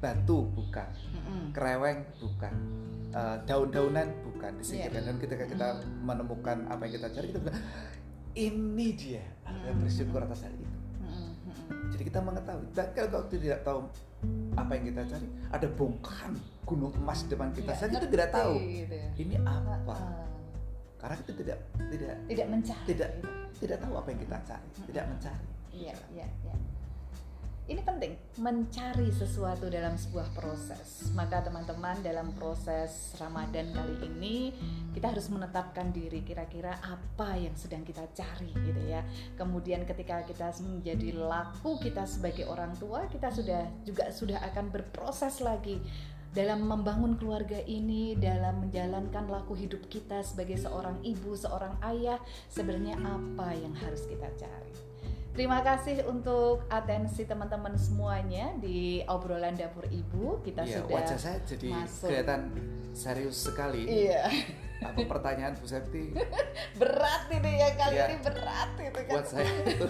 batu 0.00 0.46
bukan, 0.54 0.86
Mm-mm. 1.12 1.52
kereweng 1.52 2.06
bukan, 2.22 2.54
eh, 3.10 3.36
daun-daunan 3.44 4.08
bukan 4.24 4.52
disingkirkan. 4.62 5.02
Dan 5.10 5.16
ketika 5.18 5.44
kita 5.44 5.68
menemukan 6.00 6.70
apa 6.70 6.86
yang 6.86 6.94
kita 7.02 7.08
cari, 7.12 7.26
kita 7.34 7.40
bilang 7.42 7.60
ini 8.38 8.88
dia. 8.94 9.24
Hmm. 9.42 9.82
bersyukur 9.82 10.22
atas 10.22 10.46
hal 10.46 10.54
itu. 10.54 10.78
Jadi 11.90 12.02
kita 12.06 12.22
mengetahui. 12.22 12.70
Bahkan 12.70 13.06
kalau 13.10 13.26
kita 13.26 13.42
tidak 13.42 13.60
tahu 13.66 13.80
apa 14.56 14.70
yang 14.74 14.84
kita 14.90 15.02
cari, 15.06 15.26
ada 15.50 15.66
bongkahan 15.70 16.32
gunung 16.64 16.92
emas 16.98 17.26
di 17.26 17.28
depan 17.34 17.48
kita. 17.50 17.70
Iya, 17.74 17.78
Saya 17.78 17.88
kita 17.90 18.06
tidak 18.10 18.28
tahu 18.30 18.54
gitu 18.58 18.94
ya. 18.94 19.08
ini 19.18 19.34
apa. 19.42 19.96
Karena 21.00 21.14
kita 21.24 21.32
tidak 21.32 21.58
tidak 21.90 22.14
tidak 22.28 22.46
mencari 22.46 22.84
Tidak. 22.86 23.10
gitu. 23.16 23.28
tidak 23.60 23.76
tahu 23.80 23.92
apa 23.96 24.08
yang 24.12 24.20
kita 24.20 24.36
cari, 24.44 24.68
tidak 24.88 25.04
mencari. 25.08 25.46
iya 25.70 25.94
iya 26.10 26.26
iya 26.44 26.54
ini 27.70 27.86
penting. 27.86 28.18
Mencari 28.42 29.14
sesuatu 29.14 29.70
dalam 29.70 29.94
sebuah 29.94 30.34
proses. 30.34 31.14
Maka 31.14 31.46
teman-teman 31.46 32.02
dalam 32.02 32.34
proses 32.34 33.14
Ramadan 33.14 33.70
kali 33.70 33.96
ini 34.10 34.36
kita 34.90 35.14
harus 35.14 35.30
menetapkan 35.30 35.94
diri 35.94 36.26
kira-kira 36.26 36.82
apa 36.82 37.38
yang 37.38 37.54
sedang 37.54 37.86
kita 37.86 38.10
cari 38.10 38.50
gitu 38.66 38.82
ya. 38.90 39.06
Kemudian 39.38 39.86
ketika 39.86 40.26
kita 40.26 40.50
menjadi 40.66 41.14
laku 41.14 41.78
kita 41.78 42.02
sebagai 42.10 42.50
orang 42.50 42.74
tua 42.74 43.06
kita 43.06 43.30
sudah 43.30 43.62
juga 43.86 44.10
sudah 44.10 44.42
akan 44.50 44.74
berproses 44.74 45.38
lagi 45.38 45.78
dalam 46.30 46.62
membangun 46.66 47.18
keluarga 47.18 47.58
ini, 47.66 48.14
dalam 48.14 48.66
menjalankan 48.66 49.26
laku 49.26 49.58
hidup 49.58 49.86
kita 49.90 50.22
sebagai 50.22 50.58
seorang 50.58 51.02
ibu, 51.02 51.34
seorang 51.34 51.74
ayah, 51.90 52.22
sebenarnya 52.46 52.98
apa 53.02 53.50
yang 53.54 53.74
harus 53.74 54.06
kita 54.06 54.30
cari. 54.38 54.89
Terima 55.30 55.62
kasih 55.62 56.02
untuk 56.04 56.66
atensi 56.68 57.22
teman-teman 57.22 57.72
semuanya 57.72 58.50
di 58.56 59.00
obrolan 59.06 59.54
dapur 59.54 59.86
ibu. 59.88 60.42
Kita 60.42 60.62
Iya, 60.62 60.82
sudah 60.82 60.90
wajah 60.92 61.18
saya 61.18 61.38
jadi 61.42 61.68
masuk. 61.72 62.06
kelihatan 62.06 62.40
serius 62.92 63.36
sekali. 63.40 63.86
Iya, 63.86 64.26
Apa 64.80 64.96
pertanyaan 65.06 65.52
Bu 65.54 65.68
Septi 65.68 66.08
berat 66.80 67.28
ini 67.28 67.52
ya 67.54 67.68
kali 67.74 67.94
Iya. 67.94 68.04
ini 68.06 68.16
berat 68.18 68.70
itu 68.74 69.00
kan. 69.02 69.12
buat 69.12 69.26
saya 69.28 69.44
itu 69.62 69.86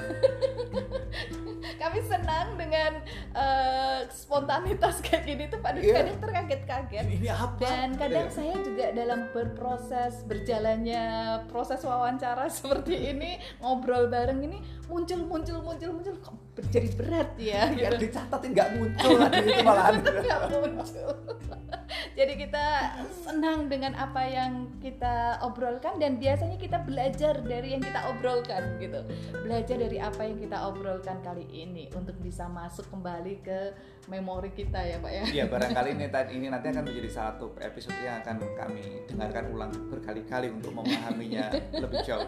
Kami 1.80 1.98
senang 2.02 2.58
dengan 2.58 2.92
eh, 3.32 4.00
spontanitas 4.10 4.98
kayak 5.06 5.22
gini 5.24 5.44
tuh 5.46 5.62
Pak 5.62 5.70
Dut 5.72 5.82
Iya. 5.84 5.94
kadang 5.96 6.18
terkaget-kaget. 6.20 7.04
ini 7.08 7.28
apa? 7.30 7.62
Dan 7.62 7.88
kadang 7.94 8.26
Iya. 8.26 8.34
saya 8.34 8.54
juga 8.60 8.86
dalam 8.90 9.20
berproses 9.30 10.26
berjalannya 10.26 11.04
proses 11.46 11.80
wawancara 11.80 12.50
seperti 12.50 13.14
ini 13.14 13.30
ngobrol 13.58 14.06
bareng 14.06 14.42
ini 14.42 14.58
muncul 14.90 15.20
muncul 15.22 15.58
muncul 15.62 15.90
muncul 15.94 16.14
kok 16.18 16.34
jadi 16.68 16.88
berat 16.98 17.30
ya 17.38 17.70
biar 17.72 17.94
gitu. 17.96 18.10
dicatatin 18.10 18.50
nggak 18.52 18.70
muncul 18.76 19.16
itu 19.16 19.62
malahan. 19.64 19.94
Nggak 20.26 20.40
muncul. 20.50 21.10
Jadi 22.18 22.32
kita 22.36 22.66
senang 23.10 23.66
dengan 23.66 23.96
apa 23.96 24.22
yang 24.22 24.78
kita 24.78 25.40
obrolkan 25.42 25.98
dan 25.98 26.20
biasanya 26.20 26.60
kita 26.60 26.82
belajar 26.84 27.40
dari 27.42 27.74
yang 27.74 27.82
kita 27.82 28.12
obrolkan 28.12 28.78
gitu. 28.78 29.00
Belajar 29.40 29.76
dari 29.78 29.98
apa 29.98 30.22
yang 30.26 30.38
kita 30.38 30.58
obrolkan 30.68 31.18
kali 31.24 31.46
ini 31.50 31.88
untuk 31.96 32.14
bisa 32.20 32.46
masuk 32.46 32.86
kembali 32.92 33.34
ke 33.42 33.74
memori 34.10 34.50
kita 34.50 34.82
ya 34.82 34.98
Pak 34.98 35.12
ya. 35.14 35.22
Iya 35.22 35.44
barangkali 35.46 35.88
ini 35.94 36.04
ini 36.36 36.46
nanti 36.50 36.66
akan 36.68 36.82
menjadi 36.82 37.10
satu 37.10 37.54
episode 37.62 37.94
yang 38.02 38.18
akan 38.20 38.42
kami 38.58 39.06
dengarkan 39.06 39.54
ulang 39.54 39.70
berkali-kali 39.86 40.50
untuk 40.50 40.74
memahaminya 40.74 41.54
lebih 41.86 42.02
jauh. 42.02 42.26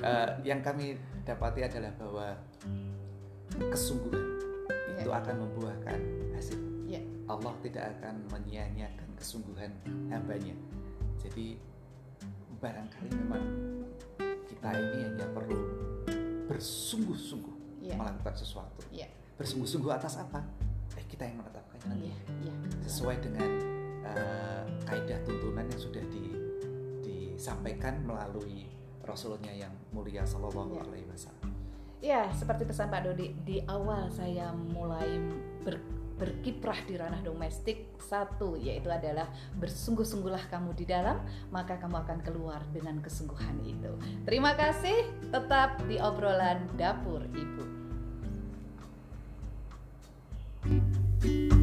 Eh, 0.00 0.28
yang 0.48 0.64
kami 0.64 0.96
dapati 1.28 1.68
adalah 1.68 1.92
bahwa 2.00 2.26
kesungguhan 3.68 4.24
itu 4.98 5.10
Iya. 5.12 5.20
akan 5.22 5.34
membuahkan 5.46 5.98
hasil. 6.34 6.58
Iya. 6.88 7.00
Allah 7.28 7.52
tidak 7.60 7.84
akan 8.00 8.14
menyia-nyiakan 8.32 9.08
kesungguhan 9.14 9.70
hambanya. 10.08 10.56
Jadi 11.20 11.60
barangkali 12.58 13.08
memang 13.14 13.44
kita 14.48 14.68
ini 14.74 14.98
hanya 15.06 15.26
perlu 15.30 15.60
bersungguh-sungguh 16.48 17.84
Iya. 17.84 17.94
melakukan 17.94 18.34
sesuatu. 18.34 18.80
Iya. 18.90 19.06
Bersungguh-sungguh 19.38 19.92
atas 19.92 20.18
apa? 20.18 20.42
Kita 21.08 21.24
yang 21.24 21.40
menetapkannya 21.40 21.86
nanti 21.88 22.06
Iya, 22.06 22.16
iya. 22.44 22.52
sesuai 22.84 23.16
dengan 23.18 23.50
eh, 24.04 24.64
kaidah 24.84 25.18
tuntunan 25.24 25.64
yang 25.64 25.80
sudah 25.80 26.04
di, 26.06 26.24
disampaikan 27.02 28.04
melalui 28.04 28.68
Rasulnya 29.02 29.50
yang 29.50 29.72
mulia 29.90 30.22
Sallallahu 30.22 30.76
Iya. 30.76 30.84
Alaihi 30.84 31.06
Wasallam. 31.08 31.50
Ya, 31.98 32.22
seperti 32.30 32.62
pesan 32.62 32.88
Pak 32.88 33.02
Dodi 33.02 33.34
di 33.42 33.58
awal 33.66 34.06
saya 34.08 34.52
mulai 34.54 35.18
ber- 35.64 35.82
berkiprah 36.14 36.82
di 36.82 36.98
ranah 36.98 37.22
domestik 37.22 37.94
satu 37.98 38.58
yaitu 38.58 38.90
adalah 38.90 39.30
bersungguh-sungguhlah 39.54 40.50
kamu 40.50 40.74
di 40.74 40.82
dalam 40.82 41.22
maka 41.48 41.78
kamu 41.78 41.94
akan 42.02 42.18
keluar 42.22 42.58
dengan 42.70 42.98
kesungguhan 42.98 43.54
itu. 43.62 43.94
Terima 44.26 44.54
kasih 44.54 44.94
tetap 45.30 45.78
di 45.86 45.94
obrolan 45.98 46.66
dapur 46.74 47.22
ibu. 47.30 47.77
you 51.24 51.57